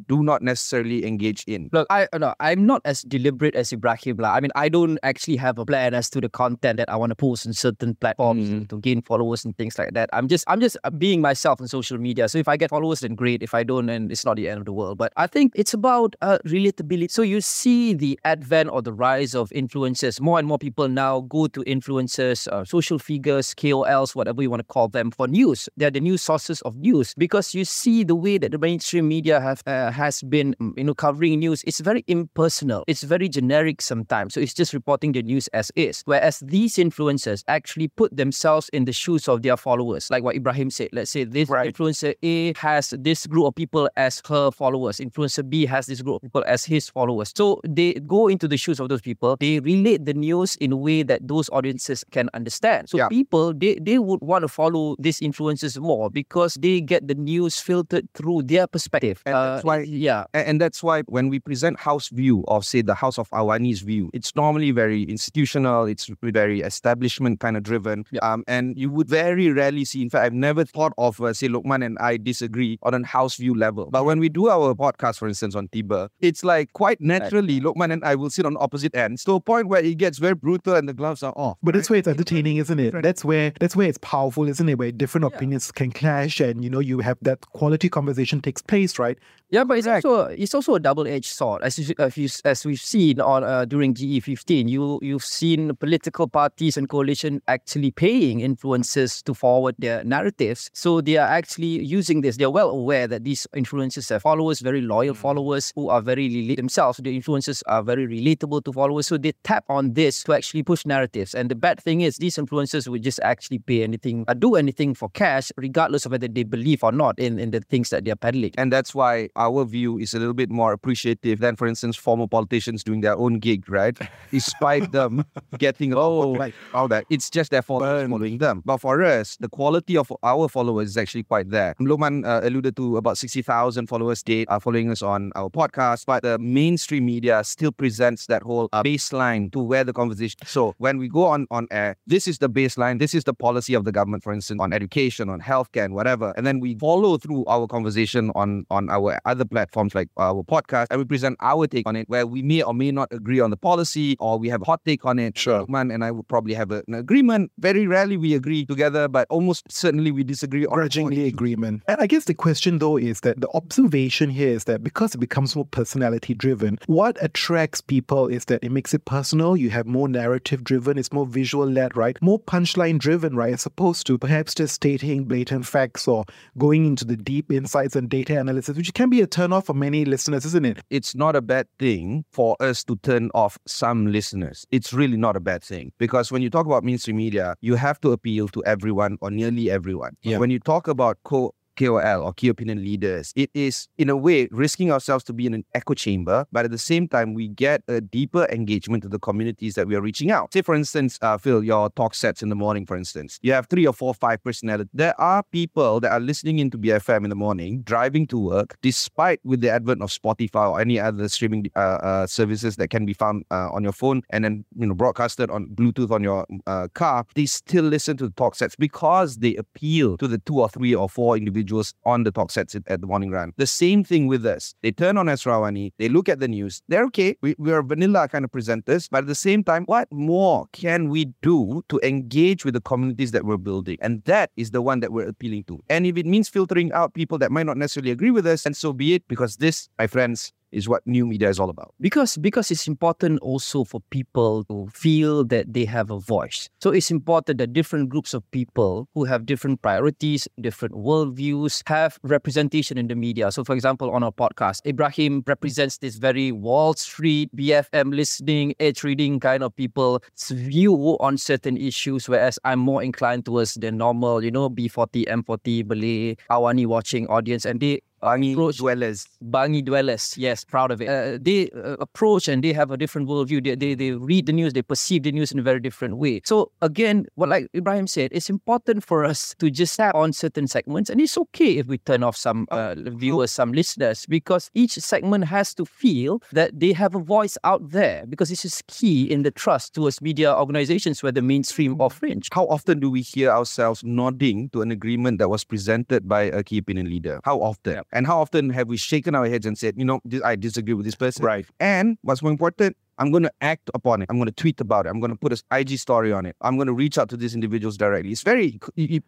do 0.08 0.24
not 0.24 0.42
necessarily 0.42 1.06
engage 1.06 1.44
in. 1.48 1.70
Look, 1.72 1.88
I 1.90 2.08
no, 2.18 2.34
I'm 2.40 2.66
not 2.66 2.82
as 2.86 3.02
deliberate 3.04 3.56
as 3.56 3.74
Ibrahim. 3.74 4.18
La. 4.18 4.34
I 4.34 4.40
mean, 4.40 4.52
I 4.56 4.70
don't 4.70 5.00
actually 5.04 5.38
have 5.38 5.58
a 5.60 5.66
plan 5.66 5.94
as 5.94 6.10
to 6.12 6.22
the 6.22 6.30
content 6.30 6.78
that 6.78 6.90
I 6.90 6.96
want 6.96 7.12
to 7.12 7.16
post 7.16 7.48
on 7.48 7.54
certain 7.54 7.96
platforms 7.96 8.50
mm-hmm. 8.50 8.64
to 8.66 8.80
gain 8.80 9.02
followers 9.02 9.46
and 9.46 9.58
things 9.58 9.78
like 9.78 9.94
that. 9.94 10.10
I'm 10.14 10.28
just 10.28 10.46
I'm 10.48 10.60
just 10.60 10.78
being 10.98 11.22
myself 11.22 11.62
on 11.62 11.68
social 11.68 11.98
media. 11.98 12.30
So 12.30 12.38
if 12.38 12.48
I 12.48 12.58
get 12.58 12.70
followers, 12.70 13.02
then 13.02 13.16
great. 13.16 13.44
If 13.44 13.54
I 13.54 13.64
don't, 13.64 13.88
then 13.88 14.10
it's 14.12 14.26
not 14.26 14.38
the 14.38 14.50
end 14.50 14.60
of 14.60 14.66
the 14.66 14.74
world. 14.74 14.98
But 14.98 15.14
I 15.18 15.28
think 15.28 15.54
it's 15.56 15.74
about 15.74 16.16
uh, 16.22 16.40
relatability. 16.46 17.12
So 17.12 17.22
you 17.22 17.42
see 17.42 17.94
the 17.94 18.20
advent 18.24 18.70
or 18.72 18.82
the 18.82 18.94
rise 18.94 19.36
of 19.36 19.50
influencers. 19.50 20.20
More 20.22 20.40
and 20.40 20.48
more 20.48 20.58
people 20.58 20.88
now 20.88 21.22
go 21.22 21.48
to 21.48 21.62
influencers, 21.62 22.48
uh, 22.48 22.66
social 22.66 23.00
figures, 23.00 23.54
KOLs, 23.54 24.16
whatever 24.16 24.42
you 24.42 24.50
want 24.50 24.62
to 24.62 24.66
call 24.66 24.88
them, 24.88 25.12
for 25.12 25.28
news. 25.28 25.70
They're 25.78 25.92
the 25.92 26.00
new 26.00 26.18
sources 26.18 26.62
of 26.62 26.76
news 26.78 27.14
because 27.18 27.54
you 27.54 27.66
see 27.66 28.04
the 28.04 28.16
way 28.16 28.38
that 28.38 28.52
the 28.52 28.58
mainstream 28.58 29.08
media 29.08 29.33
media 29.34 29.48
have 29.50 29.62
uh, 29.68 29.92
has 29.92 30.22
been 30.24 30.56
mm, 30.60 30.74
you 30.78 30.84
know 30.84 30.94
covering 30.94 31.40
news, 31.40 31.64
it's 31.66 31.80
very 31.80 32.04
impersonal. 32.08 32.84
It's 32.88 33.04
very 33.04 33.30
generic 33.30 33.82
sometimes. 33.82 34.34
So 34.34 34.40
it's 34.40 34.54
just 34.54 34.74
reporting 34.74 35.12
the 35.14 35.22
news 35.24 35.48
as 35.54 35.72
is. 35.76 36.02
Whereas 36.06 36.40
these 36.40 36.76
influencers 36.76 37.44
actually 37.48 37.88
put 37.90 38.16
themselves 38.16 38.70
in 38.70 38.86
the 38.86 38.94
shoes 38.94 39.28
of 39.28 39.42
their 39.42 39.58
followers, 39.58 40.10
like 40.10 40.24
what 40.24 40.36
Ibrahim 40.36 40.70
said. 40.70 40.90
Let's 40.94 41.12
say 41.12 41.24
this 41.24 41.50
Right. 41.50 41.74
influencer 41.74 42.14
A 42.24 42.54
has 42.58 42.94
this 43.00 43.28
group 43.28 43.46
of 43.48 43.56
people 43.56 43.90
as 43.98 44.22
her 44.28 44.52
followers. 44.52 44.98
Influencer 44.98 45.48
B 45.48 45.66
has 45.66 45.86
this 45.88 46.02
group 46.02 46.16
of 46.18 46.22
people 46.22 46.44
as 46.48 46.66
his 46.66 46.90
followers. 46.90 47.32
So 47.36 47.60
they 47.68 47.94
go 47.94 48.28
into 48.28 48.48
the 48.48 48.58
shoes 48.58 48.80
of 48.80 48.90
those 48.90 49.02
people. 49.02 49.38
They 49.40 49.60
relate 49.60 50.06
the 50.06 50.14
news 50.14 50.56
in 50.58 50.72
a 50.72 50.78
way 50.78 51.04
that 51.04 51.28
those 51.28 51.50
audiences 51.50 52.04
can 52.12 52.30
understand. 52.34 52.90
So 52.90 52.98
Yeah. 52.98 53.08
people 53.10 53.54
they, 53.54 53.78
they 53.82 54.00
would 54.00 54.22
want 54.22 54.44
to 54.44 54.48
follow 54.48 54.96
these 55.00 55.20
influencers 55.20 55.80
more 55.80 56.10
because 56.10 56.56
they 56.56 56.82
get 56.82 57.08
the 57.08 57.16
news 57.16 57.60
filtered 57.60 58.08
through 58.14 58.44
their 58.44 58.68
perspective. 58.68 59.22
And 59.26 59.36
that's 59.36 59.64
why- 59.64 59.86
yeah. 59.88 60.26
And 60.34 60.60
that's 60.60 60.82
why 60.84 61.02
when 61.04 61.30
we 61.30 61.40
present 61.40 61.80
house 61.80 62.10
view 62.10 62.44
of 62.48 62.66
say 62.66 62.82
the 62.82 62.96
house 62.96 63.18
of 63.18 63.30
Awani's 63.32 63.82
view, 63.82 64.10
it's 64.14 64.36
normally 64.36 64.72
very 64.72 65.04
institutional, 65.04 65.86
it's 65.86 66.10
very 66.22 66.62
establishment 66.62 67.40
kind 67.40 67.56
of 67.58 67.64
driven. 67.64 68.04
Yeah. 68.12 68.20
Um, 68.22 68.44
and 68.48 68.78
you 68.78 68.90
would 68.90 69.08
very 69.08 69.50
rarely 69.52 69.86
see, 69.86 70.02
in 70.02 70.10
fact, 70.10 70.26
I've 70.26 70.34
never 70.34 70.66
thought 70.66 70.94
of 70.98 71.22
uh, 71.22 71.34
say 71.34 71.48
Luqman 71.48 71.86
and 71.86 71.98
I 72.00 72.18
disagree 72.18 72.78
on 72.84 72.94
a 72.94 73.06
house 73.06 73.36
view 73.38 73.56
level. 73.56 73.90
But 73.92 74.06
when 74.06 74.20
we 74.20 74.30
do 74.30 74.50
our 74.50 74.74
podcast, 74.76 75.18
for 75.20 75.28
instance, 75.28 75.56
on 75.56 75.68
Tiber, 75.70 76.10
it's 76.20 76.44
like 76.44 76.74
quite 76.74 77.00
naturally 77.02 77.60
Luqman 77.62 77.92
and 77.94 78.04
I 78.04 78.16
will 78.16 78.30
sit 78.30 78.46
on 78.46 78.58
opposite 78.60 78.96
ends 78.96 79.24
to 79.26 79.34
a 79.34 79.40
point 79.40 79.68
where 79.68 79.84
it 79.84 79.98
gets 79.98 80.18
very 80.18 80.36
brutal 80.36 80.76
and 80.76 80.88
the 80.90 80.94
gloves 80.94 81.24
are 81.24 81.34
off. 81.36 81.58
But 81.64 81.76
that's 81.76 81.90
where 81.90 82.00
it's 82.00 82.08
entertaining, 82.08 82.58
isn't 82.58 82.80
it? 82.80 82.94
That's 83.02 83.24
where 83.26 83.54
that's 83.60 83.76
where 83.76 83.88
it's 83.88 83.98
powerful, 84.00 84.48
isn't 84.48 84.68
it? 84.70 84.78
Where 84.78 84.92
different 84.92 85.24
Yeah. 85.30 85.36
opinions 85.38 85.72
can 85.72 85.92
clash, 85.92 86.40
and 86.40 86.64
you 86.64 86.70
know 86.70 86.80
you 86.80 87.00
have 87.00 87.18
that 87.22 87.42
quality 87.54 87.90
conversation 87.90 88.42
takes 88.42 88.62
place, 88.62 89.00
right? 89.00 89.13
right? 89.14 89.43
Yeah, 89.54 89.66
but 89.66 89.78
it's 89.78 89.86
Correct. 89.86 90.04
also 90.04 90.26
it's 90.32 90.56
also 90.56 90.74
a 90.74 90.80
double-edged 90.80 91.30
sword. 91.30 91.62
As 91.62 91.78
you, 91.78 91.94
as, 92.00 92.18
you, 92.18 92.28
as 92.44 92.66
we've 92.66 92.82
seen 92.82 93.22
on 93.22 93.44
uh, 93.44 93.66
during 93.66 93.94
GE15, 93.94 94.68
you 94.68 94.98
you've 95.04 95.24
seen 95.24 95.76
political 95.76 96.28
parties 96.28 96.76
and 96.76 96.90
coalition 96.90 97.40
actually 97.48 97.92
paying 97.92 98.40
influencers 98.40 99.22
to 99.26 99.36
forward 99.36 99.76
their 99.78 100.04
narratives. 100.04 100.72
So 100.74 101.02
they 101.02 101.18
are 101.18 101.28
actually 101.28 101.86
using 101.86 102.22
this. 102.22 102.38
They 102.38 102.46
are 102.46 102.50
well 102.50 102.72
aware 102.72 103.06
that 103.06 103.26
these 103.26 103.46
influencers 103.56 104.10
have 104.10 104.24
followers, 104.24 104.60
very 104.60 104.82
loyal 104.82 105.14
followers 105.14 105.72
who 105.76 105.88
are 105.90 106.02
very 106.02 106.56
themselves. 106.56 106.98
The 106.98 107.16
influencers 107.22 107.62
are 107.68 107.84
very 107.84 108.08
relatable 108.08 108.64
to 108.64 108.74
followers, 108.74 109.06
so 109.06 109.20
they 109.20 109.34
tap 109.44 109.66
on 109.70 109.94
this 109.94 110.24
to 110.24 110.34
actually 110.34 110.64
push 110.64 110.84
narratives. 110.84 111.36
And 111.36 111.52
the 111.52 111.56
bad 111.56 111.80
thing 111.80 112.02
is, 112.02 112.18
these 112.18 112.38
influencers 112.38 112.88
would 112.88 113.04
just 113.04 113.20
actually 113.22 113.60
pay 113.60 113.84
anything, 113.84 114.26
uh, 114.28 114.34
do 114.34 114.56
anything 114.56 114.96
for 114.96 115.10
cash, 115.10 115.52
regardless 115.58 116.08
of 116.08 116.12
whether 116.12 116.28
they 116.28 116.42
believe 116.42 116.84
or 116.84 116.92
not 116.92 117.20
in, 117.20 117.38
in 117.38 117.52
the 117.52 117.62
things 117.62 117.92
that 117.92 118.04
they're 118.04 118.16
peddling. 118.16 118.54
And 118.58 118.74
that's 118.74 118.96
why 118.96 119.30
our 119.44 119.66
view 119.66 119.98
is 119.98 120.14
a 120.14 120.20
little 120.20 120.34
bit 120.34 120.50
more 120.50 120.72
appreciative 120.74 121.40
than, 121.40 121.56
for 121.56 121.68
instance, 121.68 121.96
former 121.96 122.28
politicians 122.28 122.84
doing 122.84 123.02
their 123.02 123.18
own 123.18 123.40
gig, 123.40 123.70
right? 123.70 123.98
Despite 124.32 124.92
them 124.92 125.26
getting 125.58 125.94
oh, 125.94 126.30
like 126.30 126.54
all 126.74 126.88
that, 126.88 127.06
it's 127.10 127.30
just 127.30 127.52
their 127.52 127.62
followers 127.62 128.10
following 128.10 128.38
them. 128.38 128.62
But 128.66 128.78
for 128.78 129.04
us, 129.04 129.38
the 129.40 129.50
quality 129.50 129.98
of 129.98 130.12
our 130.24 130.48
followers 130.48 130.90
is 130.90 130.98
actually 130.98 131.24
quite 131.24 131.50
there. 131.50 131.76
Luqman 131.80 132.26
uh, 132.26 132.42
alluded 132.44 132.76
to 132.78 132.98
about 132.98 133.18
60,000 133.18 133.88
followers 133.88 134.24
date 134.24 134.48
are 134.50 134.60
following 134.60 134.90
us 134.92 135.02
on 135.02 135.32
our 135.36 135.50
podcast, 135.50 136.06
but 136.06 136.24
the 136.24 136.40
mainstream 136.40 137.06
media 137.06 137.44
still 137.44 137.72
presents 137.72 138.28
that 138.28 138.44
whole 138.44 138.70
uh, 138.74 138.84
baseline 138.84 139.52
to 139.52 139.60
where 139.60 139.84
the 139.84 139.94
conversation. 139.94 140.40
So 140.46 140.74
when 140.78 140.98
we 140.98 141.08
go 141.10 141.26
on 141.26 141.48
on 141.52 141.68
air, 141.72 141.98
this 142.08 142.28
is 142.28 142.38
the 142.38 142.50
baseline, 142.50 143.00
this 143.00 143.14
is 143.14 143.24
the 143.24 143.34
policy 143.34 143.74
of 143.74 143.84
the 143.84 143.92
government, 143.92 144.24
for 144.24 144.34
instance, 144.34 144.62
on 144.62 144.74
education, 144.74 145.30
on 145.30 145.42
healthcare, 145.42 145.86
and 145.86 145.94
whatever, 145.94 146.34
and 146.38 146.46
then 146.46 146.60
we 146.60 146.76
follow 146.76 147.18
through 147.18 147.46
our 147.46 147.68
conversation 147.68 148.32
on 148.36 148.66
on 148.70 148.90
our 148.90 149.20
other 149.34 149.46
platforms 149.46 149.94
like 149.96 150.10
our 150.18 150.44
podcast, 150.44 150.88
and 150.92 151.00
we 151.00 151.06
present 151.06 151.38
our 151.42 151.68
take 151.68 151.88
on 151.88 151.96
it, 151.96 152.08
where 152.08 152.26
we 152.26 152.42
may 152.42 152.62
or 152.62 152.74
may 152.74 152.92
not 152.92 153.10
agree 153.12 153.40
on 153.40 153.50
the 153.50 153.58
policy, 153.58 154.16
or 154.20 154.38
we 154.38 154.48
have 154.50 154.62
a 154.62 154.66
hot 154.66 154.82
take 154.86 155.06
on 155.06 155.20
it. 155.20 155.38
Sure. 155.38 155.66
Man 155.68 155.92
and 155.92 156.04
I 156.04 156.12
would 156.12 156.28
probably 156.28 156.54
have 156.54 156.72
a- 156.72 156.84
an 156.88 156.94
agreement. 156.94 157.52
Very 157.58 157.88
rarely 157.88 158.18
we 158.18 158.34
agree 158.36 158.66
together, 158.66 159.08
but 159.08 159.28
almost 159.30 159.72
certainly 159.72 160.12
we 160.12 160.24
disagree 160.24 160.66
on 160.66 160.76
grudgingly 160.76 161.28
agreement. 161.28 161.84
And 161.88 162.00
I 162.00 162.08
guess 162.08 162.26
the 162.26 162.34
question 162.34 162.78
though 162.80 162.98
is 162.98 163.22
that 163.22 163.42
the 163.42 163.50
observation 163.54 164.30
here 164.30 164.50
is 164.50 164.66
that 164.66 164.84
because 164.84 165.16
it 165.16 165.20
becomes 165.20 165.56
more 165.56 165.66
personality 165.66 166.34
driven, 166.34 166.78
what 166.86 167.18
attracts 167.22 167.82
people 167.82 168.28
is 168.28 168.46
that 168.46 168.64
it 168.64 168.72
makes 168.72 168.94
it 168.94 169.06
personal. 169.06 169.58
You 169.58 169.70
have 169.72 169.88
more 169.88 170.08
narrative 170.08 170.64
driven, 170.64 170.98
it's 170.98 171.12
more 171.12 171.26
visual 171.26 171.68
led, 171.68 171.98
right? 171.98 172.18
More 172.22 172.40
punchline 172.40 173.00
driven, 173.00 173.36
right? 173.36 173.54
As 173.54 173.66
opposed 173.66 174.06
to 174.08 174.18
perhaps 174.18 174.54
just 174.54 174.76
stating 174.76 175.26
blatant 175.26 175.66
facts 175.66 176.08
or 176.08 176.26
going 176.58 176.86
into 176.86 177.06
the 177.06 177.18
deep 177.18 177.52
insights 177.52 177.96
and 177.96 178.10
data 178.10 178.40
analysis, 178.40 178.78
which 178.78 178.94
can 178.94 179.10
be 179.10 179.22
a 179.24 179.28
turn 179.28 179.52
off 179.52 179.66
for 179.66 179.74
many 179.74 180.06
listeners, 180.06 180.46
isn't 180.46 180.66
it? 180.66 180.80
it's 180.90 181.16
not 181.16 181.36
a 181.36 181.42
bad 181.42 181.68
thing 181.80 182.24
for 182.32 182.56
us 182.60 182.84
to 182.84 182.96
turn 182.98 183.32
off 183.34 183.58
some 183.66 184.12
listeners. 184.12 184.66
It's 184.72 184.94
really 184.94 185.18
not 185.18 185.36
a 185.36 185.40
bad 185.40 185.64
thing 185.64 185.92
because 185.98 186.32
when 186.32 186.42
you 186.42 186.50
talk 186.50 186.66
about 186.66 186.84
mainstream 186.84 187.18
media, 187.18 187.56
you 187.62 187.76
have 187.76 188.00
to 188.02 188.12
appeal 188.12 188.48
to 188.50 188.64
everyone 188.66 189.18
or 189.22 189.32
nearly 189.32 189.72
everyone. 189.72 190.16
Yeah. 190.22 190.38
When 190.38 190.50
you 190.50 190.60
talk 190.60 190.88
about 190.88 191.18
co 191.24 191.56
KOL 191.76 192.24
or 192.24 192.34
key 192.34 192.48
opinion 192.48 192.84
leaders, 192.84 193.34
it 193.36 193.50
is 193.54 193.88
in 193.98 194.10
a 194.10 194.18
way 194.18 194.48
risking 194.52 194.92
ourselves 194.92 195.24
to 195.26 195.34
be 195.34 195.46
in 195.46 195.54
an 195.54 195.66
echo 195.74 195.94
chamber, 195.94 196.46
but 196.52 196.66
at 196.66 196.72
the 196.72 196.78
same 196.78 197.08
time, 197.08 197.34
we 197.34 197.48
get 197.48 197.82
a 197.88 198.02
deeper 198.02 198.48
engagement 198.52 199.04
to 199.04 199.10
the 199.10 199.20
communities 199.20 199.76
that 199.76 199.88
we 199.88 199.96
are 199.96 200.02
reaching 200.02 200.32
out. 200.32 200.54
Say, 200.54 200.62
for 200.62 200.76
instance, 200.76 201.18
uh, 201.22 201.38
Phil, 201.38 201.64
your 201.64 201.90
talk 201.92 202.14
sets 202.14 202.44
in 202.44 202.50
the 202.50 202.56
morning, 202.56 202.86
for 202.86 202.96
instance, 202.96 203.40
you 203.42 203.54
have 203.54 203.68
three 203.68 203.88
or 203.88 203.94
four, 203.94 204.14
five 204.14 204.44
personalities. 204.44 204.90
There 204.94 205.20
are 205.20 205.44
people 205.52 206.00
that 206.02 206.12
are 206.12 206.20
listening 206.20 206.60
into 206.60 206.78
BFM 206.78 207.24
in 207.24 207.30
the 207.30 207.36
morning, 207.36 207.82
driving 207.82 208.28
to 208.28 208.38
work, 208.38 208.78
despite 208.82 209.40
with 209.44 209.62
the 209.62 209.70
advent 209.70 210.02
of 210.02 210.10
Spotify 210.10 210.70
or 210.70 210.80
any 210.80 211.00
other 211.00 211.28
streaming 211.28 211.70
uh, 211.76 211.80
uh, 211.80 212.28
services 212.28 212.76
that 212.76 212.90
can 212.90 213.06
be 213.06 213.14
found 213.14 213.46
uh, 213.52 213.70
on 213.72 213.84
your 213.84 213.94
phone 213.94 214.22
and 214.30 214.44
then 214.44 214.66
you 214.78 214.86
know 214.86 214.94
broadcasted 214.94 215.50
on 215.50 215.68
Bluetooth 215.68 216.12
on 216.12 216.24
your 216.24 216.46
uh, 216.68 216.88
car. 216.94 217.26
They 217.36 217.46
still 217.46 217.86
listen 217.86 218.18
to 218.18 218.26
the 218.28 218.34
talk 218.34 218.56
sets 218.56 218.76
because 218.76 219.38
they 219.38 219.56
appeal 219.56 220.18
to 220.18 220.28
the 220.28 220.38
two 220.40 220.60
or 220.60 220.70
three 220.70 220.94
or 220.94 221.10
four 221.10 221.38
individuals 221.38 221.63
on 222.06 222.24
the 222.24 222.32
talk 222.32 222.52
sets 222.52 222.76
at 222.76 223.02
the 223.02 223.08
morning 223.08 223.32
run. 223.32 223.54
The 223.58 223.68
same 223.68 224.04
thing 224.04 224.28
with 224.28 224.46
us. 224.46 224.76
They 224.82 224.92
turn 224.92 225.18
on 225.18 225.30
Astro 225.30 225.54
Awani, 225.54 225.92
they 225.98 226.10
look 226.10 226.30
at 226.30 226.40
the 226.40 226.48
news. 226.48 226.82
They're 226.88 227.06
okay. 227.06 227.36
We, 227.42 227.56
we 227.58 227.72
are 227.72 227.84
vanilla 227.84 228.28
kind 228.28 228.46
of 228.46 228.52
presenters, 228.52 229.10
but 229.10 229.20
at 229.20 229.28
the 229.28 229.36
same 229.36 229.64
time, 229.64 229.86
what 229.86 230.12
more 230.12 230.66
can 230.74 231.10
we 231.10 231.26
do 231.42 231.84
to 231.90 232.00
engage 232.04 232.66
with 232.66 232.74
the 232.74 232.82
communities 232.82 233.32
that 233.32 233.46
we're 233.46 233.58
building? 233.58 233.98
And 234.02 234.24
that 234.24 234.52
is 234.58 234.72
the 234.72 234.82
one 234.82 235.00
that 235.02 235.12
we're 235.12 235.28
appealing 235.28 235.64
to. 235.66 235.84
And 235.90 236.06
if 236.06 236.18
it 236.18 236.26
means 236.26 236.50
filtering 236.50 236.92
out 236.92 237.14
people 237.14 237.38
that 237.40 237.52
might 237.52 237.66
not 237.66 237.78
necessarily 237.78 238.12
agree 238.12 238.32
with 238.32 238.46
us, 238.48 238.66
and 238.66 238.76
so 238.76 238.94
be 238.94 239.14
it, 239.14 239.28
because 239.28 239.58
this, 239.58 239.90
my 239.98 240.08
friends, 240.08 240.52
is 240.74 240.90
what 240.90 241.06
new 241.06 241.26
media 241.26 241.50
is 241.50 241.60
all 241.60 241.70
about. 241.70 241.94
because 242.02 242.38
because 242.38 242.72
it's 242.72 242.88
important 242.88 243.40
also 243.42 243.84
for 243.84 244.02
people 244.10 244.64
to 244.66 244.88
feel 244.94 245.44
that 245.46 245.72
they 245.74 245.86
have 245.86 246.10
a 246.12 246.20
voice 246.20 246.70
so 246.82 246.90
it's 246.92 247.12
important 247.12 247.58
that 247.58 247.72
different 247.74 248.10
groups 248.10 248.34
of 248.34 248.42
people 248.52 249.08
who 249.14 249.24
have 249.24 249.46
different 249.46 249.82
priorities 249.82 250.48
different 250.60 250.94
worldviews 250.96 251.82
have 251.88 252.18
representation 252.24 252.98
in 252.98 253.08
the 253.08 253.16
media 253.16 253.52
so 253.52 253.64
for 253.64 253.74
example 253.76 254.12
on 254.12 254.24
our 254.24 254.32
podcast 254.32 254.80
ibrahim 254.86 255.44
represents 255.48 255.98
this 256.00 256.16
very 256.16 256.52
wall 256.52 256.94
street 256.94 257.50
bfm 257.56 258.14
listening 258.14 258.74
edge 258.80 259.04
reading 259.04 259.40
kind 259.40 259.64
of 259.64 259.76
people's 259.76 260.22
view 260.52 260.94
on 261.20 261.38
certain 261.38 261.78
issues 261.78 262.28
whereas 262.28 262.58
i'm 262.64 262.80
more 262.80 263.04
inclined 263.04 263.46
towards 263.46 263.76
the 263.76 263.92
normal 263.92 264.44
you 264.44 264.52
know 264.52 264.70
b40 264.70 265.26
m40 265.28 265.86
malay 265.88 266.36
awani 266.50 266.86
watching 266.86 267.28
audience 267.28 267.66
and 267.66 267.80
they 267.80 268.00
Bangi 268.24 268.54
approach 268.54 268.78
dwellers. 268.78 269.28
Bangi 269.44 269.84
dwellers, 269.84 270.38
yes, 270.38 270.64
proud 270.64 270.92
of 270.92 271.02
it. 271.02 271.10
Uh, 271.10 271.38
they 271.42 271.70
uh, 271.72 271.98
approach 272.00 272.48
and 272.48 272.64
they 272.64 272.74
have 272.74 272.90
a 272.92 272.98
different 272.98 273.28
worldview. 273.28 273.64
They, 273.64 273.76
they 273.76 273.94
they 273.96 274.12
read 274.12 274.46
the 274.46 274.54
news, 274.54 274.74
they 274.74 274.82
perceive 274.82 275.24
the 275.24 275.32
news 275.32 275.52
in 275.52 275.60
a 275.60 275.62
very 275.62 275.80
different 275.80 276.18
way. 276.18 276.42
So 276.46 276.72
again, 276.82 277.26
what 277.36 277.50
like 277.50 277.68
Ibrahim 277.76 278.08
said, 278.08 278.32
it's 278.32 278.50
important 278.50 279.04
for 279.04 279.26
us 279.26 279.54
to 279.60 279.70
just 279.70 279.98
tap 279.98 280.16
on 280.16 280.34
certain 280.34 280.68
segments, 280.68 281.10
and 281.10 281.20
it's 281.20 281.38
okay 281.38 281.78
if 281.78 281.88
we 281.88 281.98
turn 281.98 282.24
off 282.24 282.38
some 282.38 282.68
uh, 282.72 282.96
viewers, 282.98 283.52
some 283.52 283.74
listeners, 283.74 284.26
because 284.28 284.72
each 284.74 284.94
segment 284.94 285.46
has 285.46 285.74
to 285.76 285.86
feel 285.86 286.42
that 286.52 286.80
they 286.80 286.94
have 286.94 287.16
a 287.16 287.20
voice 287.20 287.58
out 287.64 287.90
there. 287.90 288.26
Because 288.28 288.50
this 288.50 288.64
is 288.64 288.82
key 288.88 289.30
in 289.30 289.44
the 289.44 289.52
trust 289.52 289.94
towards 289.96 290.22
media 290.22 290.56
organizations, 290.56 291.22
whether 291.22 291.42
mainstream 291.42 292.00
or 292.00 292.10
fringe. 292.10 292.48
How 292.52 292.66
often 292.68 293.00
do 293.00 293.10
we 293.10 293.22
hear 293.22 293.50
ourselves 293.50 294.04
nodding 294.04 294.70
to 294.70 294.82
an 294.82 294.92
agreement 294.92 295.40
that 295.40 295.50
was 295.50 295.64
presented 295.64 296.28
by 296.28 296.44
a 296.44 296.64
key 296.64 296.78
opinion 296.78 297.10
leader? 297.10 297.40
How 297.44 297.58
often? 297.60 298.02
And 298.14 298.28
how 298.28 298.40
often 298.40 298.70
have 298.70 298.88
we 298.88 298.96
shaken 298.96 299.36
our 299.36 299.48
heads 299.48 299.66
and 299.66 299.78
said, 299.78 299.96
you 299.98 300.06
know, 300.06 300.22
I 300.46 300.56
disagree 300.56 300.94
with 300.94 301.06
this 301.06 301.16
person? 301.16 301.44
Right. 301.44 301.66
And 301.80 302.18
what's 302.22 302.42
more 302.42 302.52
important, 302.52 302.96
I'm 303.18 303.32
going 303.32 303.44
to 303.44 303.52
act 303.62 303.90
upon 303.94 304.22
it. 304.22 304.28
I'm 304.30 304.38
going 304.38 304.48
to 304.48 304.54
tweet 304.54 304.82
about 304.82 305.06
it. 305.06 305.10
I'm 305.10 305.20
going 305.20 305.32
to 305.32 305.38
put 305.38 305.52
an 305.52 305.60
IG 305.72 306.00
story 306.00 306.32
on 306.32 306.46
it. 306.46 306.56
I'm 306.62 306.78
going 306.78 306.88
to 306.88 306.94
reach 306.94 307.18
out 307.18 307.30
to 307.30 307.38
these 307.38 307.54
individuals 307.54 307.98
directly. 307.98 308.32
It's 308.32 308.42
very, 308.42 308.80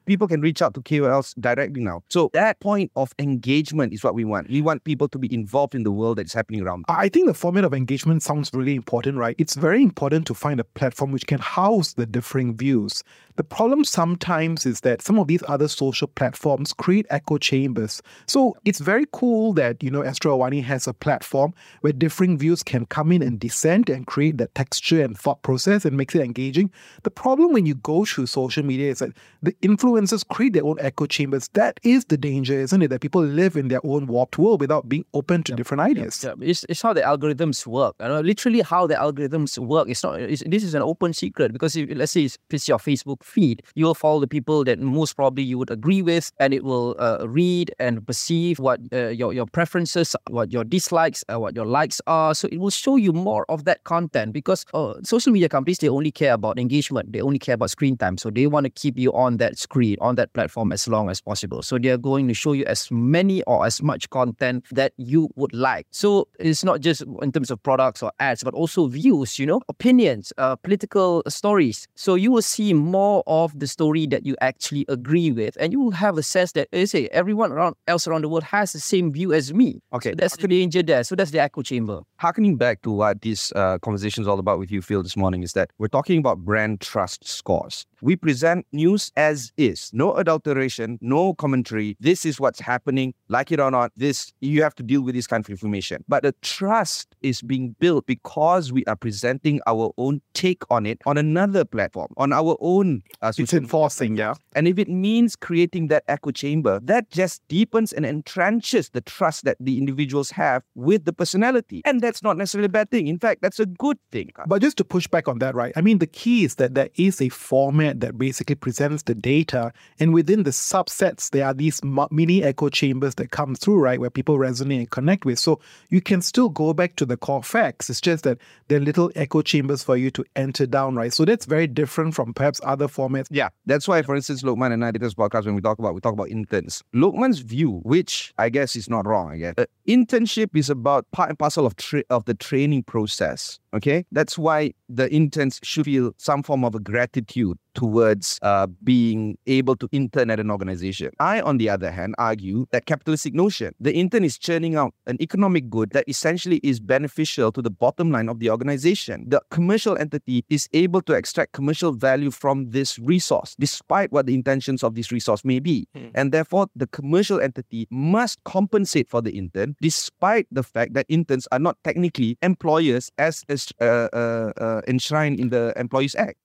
people 0.06 0.27
can 0.27 0.42
reach 0.42 0.62
out 0.62 0.74
to 0.75 0.82
KOLs 0.82 1.36
directly 1.39 1.82
now. 1.82 2.01
So 2.10 2.30
that 2.34 2.60
point 2.60 2.92
of 2.96 3.13
engagement 3.20 3.94
is 3.94 4.04
what 4.04 4.15
we 4.15 4.25
want. 4.25 4.50
We 4.50 4.62
want 4.62 4.84
people 4.84 5.08
to 5.10 5.20
be 5.20 5.34
involved 5.34 5.75
in 5.75 5.84
the 5.84 5.92
world 5.92 6.18
that's 6.18 6.34
happening 6.34 6.62
around. 6.62 6.86
I 6.88 7.10
think 7.10 7.27
the 7.27 7.34
format 7.34 7.63
of 7.63 7.74
engagement 7.74 8.24
sounds 8.24 8.51
really 8.54 8.75
important, 8.75 9.18
right? 9.18 9.36
It's 9.38 9.56
very 9.56 9.84
important 9.84 10.25
to 10.27 10.34
find 10.34 10.60
a 10.60 10.63
platform 10.63 11.12
which 11.12 11.27
can 11.27 11.39
house 11.39 11.94
the 11.94 12.06
differing 12.06 12.56
views. 12.56 13.04
The 13.36 13.44
problem 13.44 13.84
sometimes 13.84 14.65
is 14.65 14.80
that 14.82 15.01
some 15.01 15.20
of 15.20 15.27
these 15.27 15.44
other 15.48 15.68
social 15.68 16.08
platforms 16.08 16.72
create 16.72 17.06
echo 17.10 17.38
chambers. 17.38 18.01
So 18.27 18.56
it's 18.63 18.80
very 18.80 19.06
cool 19.12 19.54
that, 19.54 19.84
you 19.84 19.92
know, 19.92 20.04
Astro 20.04 20.38
Awani 20.38 20.63
has 20.63 20.88
a 20.88 20.94
platform 20.94 21.54
where 21.82 21.92
differing 21.94 22.38
views 22.38 22.63
can 22.63 22.86
come 22.86 23.12
in 23.12 23.22
and 23.22 23.39
dissent 23.39 23.75
and 23.89 24.08
create 24.08 24.38
that 24.38 24.53
texture 24.55 25.03
and 25.03 25.17
thought 25.17 25.41
process 25.41 25.86
and 25.86 25.98
makes 25.98 26.15
it 26.15 26.22
engaging. 26.22 26.72
The 27.03 27.12
problem 27.12 27.51
when 27.51 27.65
you 27.65 27.75
go 27.75 28.05
through 28.05 28.27
social 28.27 28.63
media 28.63 28.91
is 28.91 29.00
that 29.00 29.12
the 29.44 29.51
influencers 29.62 30.27
create 30.27 30.53
their 30.53 30.65
own 30.65 30.77
echo 30.79 31.05
chambers. 31.05 31.50
That 31.50 31.79
is 31.84 32.05
the 32.05 32.17
danger, 32.17 32.53
isn't 32.53 32.82
it? 32.82 32.88
That 32.88 33.01
people 33.01 33.22
live 33.22 33.55
in 33.55 33.67
their 33.67 33.82
own 33.84 34.08
warped 34.08 34.38
world 34.38 34.62
without 34.62 34.88
being 34.88 35.05
open 35.13 35.44
to 35.44 35.53
different 35.53 35.82
ideas. 35.82 36.24
Yeah, 36.24 36.34
It's, 36.41 36.65
it's 36.70 36.82
how 36.82 36.94
the 36.94 37.01
algorithms 37.01 37.67
work. 37.67 37.96
You 38.00 38.08
know, 38.08 38.22
literally 38.22 38.62
how 38.62 38.88
the 38.88 38.96
algorithms 38.96 39.58
work. 39.58 39.89
It's 39.89 40.03
not. 40.03 40.20
It's, 40.20 40.44
this 40.46 40.63
is 40.63 40.74
an 40.74 40.82
open 40.82 41.13
secret 41.13 41.51
because 41.53 41.75
if, 41.75 41.89
let's 41.96 42.13
say 42.13 42.24
it's, 42.24 42.38
it's 42.50 42.67
your 42.67 42.77
Facebook 42.77 43.24
feed, 43.24 43.63
you'll 43.75 43.94
follow 43.96 44.20
the 44.20 44.27
people 44.27 44.63
that 44.63 44.79
most 44.79 45.13
probably 45.15 45.44
you 45.44 45.58
would 45.58 45.72
agree 45.72 46.01
with, 46.01 46.32
and 46.39 46.53
it 46.53 46.63
will 46.63 46.96
uh, 47.00 47.25
read 47.27 47.74
and 47.79 48.05
perceive 48.05 48.60
what 48.60 48.79
uh, 48.94 49.08
your 49.08 49.34
your 49.34 49.46
preferences, 49.46 50.15
what 50.29 50.51
your 50.51 50.63
dislikes, 50.63 51.24
uh, 51.32 51.39
what 51.39 51.55
your 51.55 51.65
likes 51.65 52.01
are. 52.08 52.34
So 52.34 52.48
it 52.51 52.60
will 52.60 52.70
show 52.70 52.96
you 52.96 53.12
more 53.12 53.46
of 53.50 53.64
that 53.65 53.84
content 53.84 54.34
because 54.34 54.65
uh, 54.74 54.93
social 55.03 55.31
media 55.31 55.50
companies 55.50 55.79
they 55.79 55.89
only 55.89 56.12
care 56.12 56.34
about 56.34 56.57
engagement, 56.60 57.12
they 57.12 57.22
only 57.22 57.39
care 57.39 57.55
about 57.55 57.69
screen 57.69 57.98
time, 57.98 58.17
so 58.17 58.29
they 58.29 58.48
want 58.48 58.63
to 58.65 58.69
keep 58.69 58.98
you 58.98 59.12
on 59.13 59.38
that 59.38 59.57
screen, 59.57 59.98
on 60.01 60.15
that 60.15 60.34
platform 60.34 60.72
as 60.72 60.88
long 60.88 61.10
as 61.10 61.22
possible. 61.22 61.62
So 61.62 61.77
they 61.77 61.89
are 61.89 61.98
going 61.98 62.27
to 62.27 62.34
show 62.34 62.53
you 62.53 62.65
as 62.65 62.89
many 62.91 63.43
or 63.43 63.65
as 63.65 63.81
much 63.81 64.10
content 64.10 64.65
that 64.72 64.93
you 64.98 65.29
would 65.36 65.53
like. 65.53 65.88
So 65.91 66.27
it's 66.39 66.63
not 66.63 66.81
just 66.81 67.03
in 67.22 67.31
terms 67.31 67.51
of 67.51 67.62
products 67.62 68.01
or 68.01 68.12
ads, 68.19 68.43
but 68.43 68.53
also 68.53 68.88
views, 68.88 69.38
you 69.39 69.45
know, 69.45 69.62
opinions, 69.69 70.31
uh, 70.38 70.55
political 70.55 71.24
stories. 71.27 71.88
So 71.95 72.15
you 72.15 72.31
will 72.31 72.41
see 72.41 72.74
more 72.74 73.24
of 73.27 73.57
the 73.60 73.67
story 73.67 74.07
that 74.07 74.25
you 74.25 74.36
actually 74.41 74.86
agree 74.88 75.31
with, 75.31 75.57
and 75.60 75.72
you 75.72 75.79
will 75.79 75.91
have 75.91 76.17
a 76.17 76.24
sense 76.24 76.53
that 76.53 76.67
hey, 76.72 76.86
say 76.86 77.07
everyone 77.07 77.51
around 77.51 77.75
else 77.88 78.07
around 78.07 78.24
the 78.24 78.29
world 78.29 78.43
has 78.43 78.74
the 78.74 78.79
same 78.79 79.12
view 79.12 79.34
as 79.34 79.53
me. 79.53 79.81
Okay, 79.93 80.12
so 80.12 80.15
that's 80.15 80.38
the 80.38 80.48
danger 80.48 80.84
there. 80.84 81.03
So 81.03 81.15
that's 81.15 81.31
the 81.31 81.39
echo 81.39 81.62
chamber. 81.62 82.01
Harkening 82.17 82.57
back 82.57 82.81
to 82.84 82.91
what 82.91 83.22
this 83.22 83.51
uh, 83.56 83.78
is 84.22 84.28
all 84.28 84.40
about 84.40 84.60
with 84.60 84.72
you, 84.72 84.82
Phil, 84.82 85.02
this 85.02 85.18
morning 85.18 85.44
is 85.44 85.54
that 85.54 85.72
we're 85.78 85.88
talking 85.88 86.20
about 86.20 86.40
brand 86.40 86.82
trust 86.82 87.28
scores. 87.28 87.86
We 88.02 88.16
present 88.16 88.66
news 88.72 89.12
as 89.16 89.52
is, 89.58 89.90
no 89.94 90.14
adulteration, 90.16 91.00
no 91.02 91.34
commentary. 91.34 91.98
This 92.00 92.25
is 92.25 92.40
what's 92.40 92.60
happening, 92.60 93.14
like 93.30 93.52
it 93.52 93.60
or 93.60 93.72
not. 93.72 93.92
This 93.96 94.34
you 94.42 94.64
have 94.64 94.75
to 94.75 94.84
deal 94.84 95.02
with 95.02 95.16
this 95.16 95.28
kind 95.28 95.44
of 95.44 95.50
information. 95.50 96.04
But 96.08 96.24
the 96.24 96.34
trust 96.42 97.16
is 97.22 97.42
being 97.42 97.75
built 97.80 98.06
because 98.06 98.72
we 98.72 98.86
are 98.86 98.96
presenting 98.96 99.62
our 99.68 99.92
own 99.98 100.22
take 100.34 100.64
on 100.70 100.86
it 100.86 101.02
on 101.06 101.18
another 101.18 101.66
platform, 101.66 102.14
on 102.18 102.34
our 102.34 102.58
own. 102.60 103.04
Uh, 103.22 103.32
it's 103.38 103.54
enforcing, 103.54 104.18
yeah. 104.18 104.34
And 104.56 104.68
if 104.68 104.78
it 104.78 104.90
means 104.90 105.36
creating 105.36 105.88
that 105.88 106.04
echo 106.08 106.32
chamber, 106.32 106.80
that 106.84 107.10
just 107.10 107.42
deepens 107.48 107.94
and 107.94 108.06
entrenches 108.06 108.92
the 108.92 109.02
trust 109.02 109.44
that 109.46 109.58
the 109.60 109.78
individuals 109.78 110.32
have 110.32 110.64
with 110.75 111.06
the 111.06 111.14
personality. 111.14 111.82
And 111.86 112.02
that's 112.02 112.24
not 112.24 112.38
necessarily 112.38 112.66
a 112.66 112.70
bad 112.70 112.92
thing. 112.92 113.08
In 113.08 113.20
fact, 113.20 113.42
that's 113.42 113.60
a 113.60 113.66
good 113.66 113.98
thing. 114.12 114.32
But 114.48 114.62
just 114.62 114.78
to 114.78 114.84
push 114.84 115.08
back 115.08 115.28
on 115.28 115.40
that, 115.40 115.56
right? 115.56 115.74
I 115.75 115.82
mean, 115.82 116.00
the 116.00 116.08
key 116.08 116.44
is 116.44 116.56
that 116.56 116.75
there 116.75 116.90
is 116.96 117.22
a 117.22 117.30
format 117.30 117.95
that 118.00 118.18
basically 118.18 118.56
presents 118.56 119.04
the 119.04 119.16
data, 119.16 119.72
and 120.00 120.14
within 120.14 120.44
the 120.44 120.52
subsets, 120.52 121.30
there 121.32 121.46
are 121.46 121.54
these 121.54 121.82
mini 122.12 122.44
echo 122.44 122.70
chambers 122.70 123.16
that 123.16 123.32
come 123.32 123.56
through, 123.56 123.80
right, 123.80 124.00
where 124.00 124.10
people 124.10 124.38
resonate 124.38 124.80
and 124.80 124.90
connect 124.90 125.25
with. 125.25 125.40
So 125.40 125.60
you 125.90 126.02
can 126.02 126.22
still 126.22 126.50
go 126.50 126.74
back 126.74 126.96
to 126.98 127.06
the 127.06 127.18
core 127.18 127.44
facts. 127.44 127.90
It's 127.90 128.02
just 128.02 128.24
that 128.24 128.38
there 128.68 128.78
are 128.80 128.82
little 128.82 129.12
echo 129.16 129.42
chambers 129.42 129.84
for 129.84 129.98
you 129.98 130.12
to 130.12 130.25
enter 130.36 130.66
down, 130.66 130.96
right? 130.96 131.14
So 131.14 131.25
that's 131.25 131.46
very 131.46 131.68
different 131.68 132.16
from 132.16 132.34
perhaps 132.34 132.62
other 132.64 132.88
formats. 132.88 133.28
Yeah, 133.30 133.50
that's 133.66 133.88
why, 133.88 134.02
for 134.02 134.16
instance, 134.16 134.44
Luqman 134.44 134.74
and 134.74 134.84
I 134.84 134.92
did 134.92 135.02
this 135.02 135.14
podcast 135.14 135.46
when 135.46 135.56
we 135.56 135.62
talk 135.62 135.80
about 135.80 135.96
we 135.96 136.02
talk 136.02 136.14
about 136.14 136.30
interns. 136.30 136.84
Luqman's 136.94 137.40
view, 137.40 137.80
which 137.84 138.34
I 138.38 138.50
guess 138.50 138.75
is 138.75 138.90
not 138.90 139.06
wrong, 139.08 139.32
I 139.32 139.38
guess, 139.38 139.56
uh, 139.58 139.66
internship 139.88 140.56
is 140.56 140.70
about 140.70 141.10
part 141.12 141.30
and 141.30 141.40
parcel 141.40 141.66
of 141.66 141.75
tra- 141.75 142.04
of 142.10 142.25
the 142.25 142.34
training 142.34 142.84
process. 142.84 143.60
Okay, 143.74 144.06
that's 144.12 144.38
why 144.38 144.74
the 144.88 145.12
interns 145.12 145.60
should 145.64 145.86
feel 145.86 146.14
some 146.18 146.44
form 146.44 146.64
of 146.64 146.75
a 146.75 146.80
gratitude 146.80 147.58
towards 147.75 148.39
uh, 148.41 148.67
being 148.84 149.38
able 149.46 149.75
to 149.75 149.88
intern 149.91 150.32
at 150.32 150.39
an 150.39 150.50
organization. 150.50 151.12
I, 151.20 151.41
on 151.41 151.58
the 151.58 151.70
other 151.70 151.91
hand, 151.91 152.15
argue 152.17 152.65
that 152.72 152.86
capitalistic 152.86 153.34
notion. 153.34 153.75
The 153.79 153.94
intern 153.94 154.24
is 154.24 154.38
churning 154.38 154.75
out 154.75 154.94
an 155.05 155.22
economic 155.22 155.70
good 155.70 155.91
that 155.91 156.05
essentially 156.08 156.58
is 156.63 156.79
beneficial 156.79 157.51
to 157.51 157.62
the 157.62 157.70
bottom 157.70 158.12
line 158.12 158.29
of 158.29 158.39
the 158.39 158.50
organization. 158.50 159.25
The 159.27 159.41
commercial 159.51 159.98
entity 159.98 160.46
is 160.50 160.67
able 160.74 161.01
to 161.03 161.13
extract 161.13 161.53
commercial 161.53 161.91
value 161.91 162.32
from 162.32 162.72
this 162.72 162.98
resource, 162.98 163.55
despite 163.60 164.12
what 164.12 164.25
the 164.25 164.34
intentions 164.34 164.84
of 164.84 164.96
this 164.96 165.12
resource 165.12 165.44
may 165.46 165.60
be. 165.60 165.88
Hmm. 165.96 166.08
And 166.15 166.32
therefore, 166.32 166.67
the 166.75 166.88
commercial 166.88 167.39
entity 167.39 167.88
must 167.91 168.44
compensate 168.46 169.10
for 169.10 169.22
the 169.22 169.32
intern, 169.32 169.75
despite 169.82 170.48
the 170.51 170.63
fact 170.63 170.94
that 170.94 171.05
interns 171.10 171.48
are 171.51 171.60
not 171.60 171.77
technically 171.84 172.38
employers 172.41 173.12
as 173.17 173.44
uh, 173.50 173.84
uh, 173.86 174.51
uh, 174.58 174.82
enshrined 174.88 175.39
in 175.39 175.50
the 175.50 175.74
Employees 175.75 176.15
Act. 176.15 176.38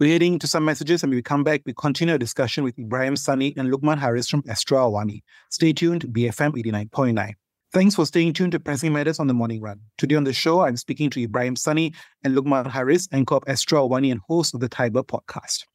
We're 0.00 0.12
heading 0.12 0.38
to 0.38 0.46
some 0.46 0.64
messages 0.64 1.02
and 1.02 1.12
we 1.12 1.20
come 1.20 1.44
back, 1.44 1.60
we 1.66 1.74
continue 1.74 2.14
our 2.14 2.18
discussion 2.18 2.64
with 2.64 2.78
Ibrahim 2.78 3.16
Sani 3.16 3.52
and 3.58 3.70
Luqman 3.70 3.98
Hariz 3.98 4.30
from 4.30 4.42
Astro 4.48 4.78
Awani. 4.78 5.20
Stay 5.50 5.74
tuned, 5.74 6.06
BFM 6.06 6.52
89.9. 6.54 7.34
Thanks 7.74 7.96
for 7.96 8.06
staying 8.06 8.32
tuned 8.32 8.52
to 8.52 8.60
Pressing 8.60 8.94
Matters 8.94 9.18
on 9.18 9.26
the 9.26 9.34
Morning 9.34 9.60
Run. 9.60 9.78
Today 9.98 10.14
on 10.14 10.24
the 10.24 10.32
show, 10.32 10.62
I'm 10.62 10.78
speaking 10.78 11.10
to 11.10 11.22
Ibrahim 11.22 11.54
Sani 11.54 11.92
and 12.24 12.34
Luqman 12.34 12.66
Hariz, 12.70 13.08
anchor 13.12 13.34
of 13.34 13.42
Astro 13.46 13.86
Awani 13.86 14.10
and 14.10 14.22
host 14.26 14.54
of 14.54 14.60
the 14.60 14.70
Tiber 14.70 15.02
podcast. 15.02 15.66